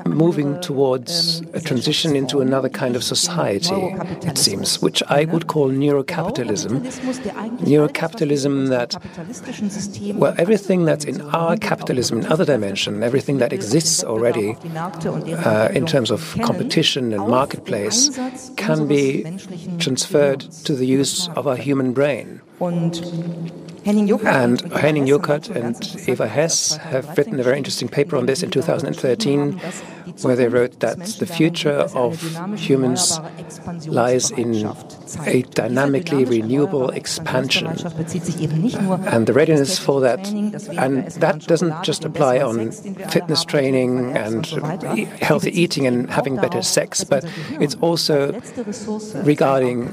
moving 0.05 0.59
towards 0.61 1.41
a 1.53 1.61
transition 1.61 2.15
into 2.15 2.41
another 2.41 2.69
kind 2.69 2.95
of 2.95 3.03
society, 3.03 3.81
it 4.29 4.37
seems, 4.37 4.81
which 4.81 5.03
I 5.19 5.25
would 5.25 5.47
call 5.47 5.69
neurocapitalism. 5.69 6.73
Neurocapitalism 7.71 8.69
that, 8.69 8.89
well, 10.15 10.33
everything 10.37 10.85
that's 10.85 11.05
in 11.05 11.16
our 11.33 11.57
capitalism 11.57 12.19
in 12.19 12.25
other 12.27 12.45
dimension, 12.45 13.03
everything 13.03 13.37
that 13.39 13.53
exists 13.53 14.03
already 14.03 14.55
uh, 14.75 15.69
in 15.73 15.85
terms 15.85 16.11
of 16.11 16.35
competition 16.41 17.13
and 17.13 17.27
marketplace, 17.27 18.17
can 18.55 18.87
be 18.87 19.23
transferred 19.79 20.41
to 20.65 20.73
the 20.73 20.85
use 20.85 21.27
of 21.29 21.47
our 21.47 21.55
human 21.55 21.93
brain. 21.93 22.41
And 24.25 24.59
Henning 24.73 25.05
Juckert 25.07 25.49
and 25.55 26.09
Eva 26.09 26.27
Hess 26.27 26.75
have 26.77 27.17
written 27.17 27.39
a 27.39 27.43
very 27.43 27.57
interesting 27.57 27.87
paper 27.87 28.17
on 28.17 28.25
this 28.25 28.43
in 28.43 28.49
2013, 28.51 29.61
where 30.21 30.35
they 30.35 30.47
wrote 30.47 30.79
that 30.79 30.97
the 31.19 31.25
future 31.25 31.87
of 31.93 32.19
humans 32.59 33.19
lies 33.87 34.31
in 34.31 34.67
a 35.25 35.41
dynamically 35.43 36.25
renewable 36.25 36.89
expansion. 36.89 37.67
And 37.67 39.27
the 39.27 39.33
readiness 39.33 39.79
for 39.79 40.01
that, 40.01 40.27
and 40.29 41.07
that 41.11 41.45
doesn't 41.47 41.83
just 41.83 42.05
apply 42.05 42.39
on 42.39 42.71
fitness 42.71 43.43
training 43.45 44.15
and 44.17 44.45
healthy 45.21 45.51
eating 45.61 45.87
and 45.87 46.09
having 46.09 46.35
better 46.35 46.61
sex, 46.61 47.03
but 47.03 47.25
it's 47.59 47.75
also 47.75 48.39
regarding 49.23 49.91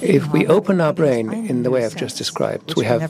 If 0.02 0.32
we 0.32 0.46
open 0.46 0.80
our 0.80 0.92
brain 0.92 1.32
in 1.32 1.62
the 1.62 1.70
way 1.70 1.84
I've 1.84 1.96
just 1.96 2.18
described, 2.18 2.74
we 2.76 2.84
have 2.84 3.00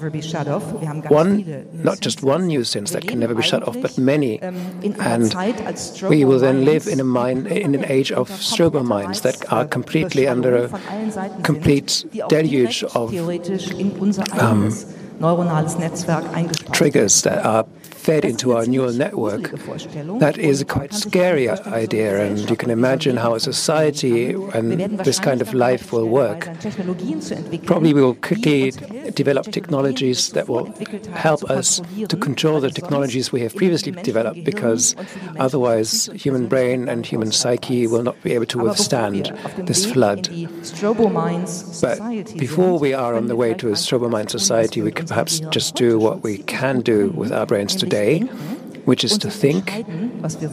one, 1.10 1.66
not 1.72 2.00
just 2.00 2.22
one 2.22 2.46
new 2.46 2.64
sense 2.64 2.92
that 2.92 3.06
can 3.08 3.18
never 3.18 3.34
be 3.34 3.42
shut 3.42 3.66
off, 3.66 3.80
but 3.80 3.98
many. 3.98 4.40
And 4.40 5.34
we 6.08 6.24
will 6.24 6.38
then 6.38 6.64
live 6.64 6.86
in 6.86 7.00
a 7.00 7.04
mind, 7.04 7.46
in 7.48 7.74
an 7.74 7.84
age 7.86 8.12
of 8.12 8.28
strobo 8.30 8.84
minds 8.84 9.22
that 9.22 9.52
are 9.52 9.64
completely 9.66 10.28
under 10.28 10.56
a 10.56 10.68
complete 11.42 12.04
deluge 12.28 12.84
of 12.94 13.14
um, 14.38 14.70
triggers 16.72 17.22
that 17.22 17.44
are 17.44 17.66
fed 18.06 18.24
into 18.24 18.52
our 18.52 18.64
neural 18.66 18.92
network. 18.92 19.50
That 20.20 20.38
is 20.38 20.60
a 20.60 20.64
quite 20.64 20.94
scary 20.94 21.48
idea, 21.50 22.24
and 22.24 22.48
you 22.48 22.54
can 22.54 22.70
imagine 22.70 23.16
how 23.16 23.34
a 23.34 23.40
society 23.40 24.30
and 24.54 25.00
this 25.00 25.18
kind 25.18 25.42
of 25.42 25.52
life 25.52 25.92
will 25.92 26.08
work. 26.08 26.48
Probably 27.64 27.92
we 27.92 28.02
will 28.02 28.14
quickly 28.14 28.70
develop 29.22 29.50
technologies 29.50 30.30
that 30.36 30.48
will 30.48 30.66
help 31.14 31.42
us 31.50 31.80
to 32.08 32.16
control 32.16 32.60
the 32.60 32.70
technologies 32.70 33.32
we 33.32 33.40
have 33.40 33.56
previously 33.56 33.90
developed, 33.90 34.44
because 34.44 34.94
otherwise, 35.40 36.08
human 36.14 36.46
brain 36.46 36.88
and 36.88 37.04
human 37.04 37.32
psyche 37.32 37.88
will 37.88 38.04
not 38.04 38.22
be 38.22 38.32
able 38.34 38.46
to 38.46 38.60
withstand 38.60 39.32
this 39.66 39.84
flood. 39.84 40.30
But 41.82 41.98
before 42.38 42.78
we 42.78 42.94
are 42.94 43.14
on 43.16 43.26
the 43.26 43.34
way 43.34 43.52
to 43.54 43.70
a 43.70 43.72
strobo 43.72 44.08
mind 44.08 44.30
society, 44.30 44.80
we 44.80 44.92
could 44.92 45.08
perhaps 45.08 45.40
just 45.50 45.74
do 45.74 45.98
what 45.98 46.22
we 46.22 46.38
can 46.38 46.82
do 46.82 47.10
with 47.10 47.32
our 47.32 47.46
brains 47.46 47.74
today 47.74 47.95
today, 47.96 48.20
which 48.84 49.04
is 49.04 49.18
to 49.18 49.30
think 49.30 49.84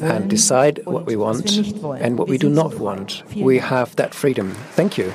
and 0.02 0.30
decide 0.30 0.80
what 0.86 1.06
we 1.06 1.16
want 1.16 1.52
and 2.00 2.18
what 2.18 2.28
we 2.28 2.38
do 2.38 2.50
not 2.50 2.80
want. 2.80 3.24
We 3.36 3.60
have 3.60 3.96
that 3.96 4.14
freedom. 4.14 4.52
Thank 4.76 4.98
you. 4.98 5.14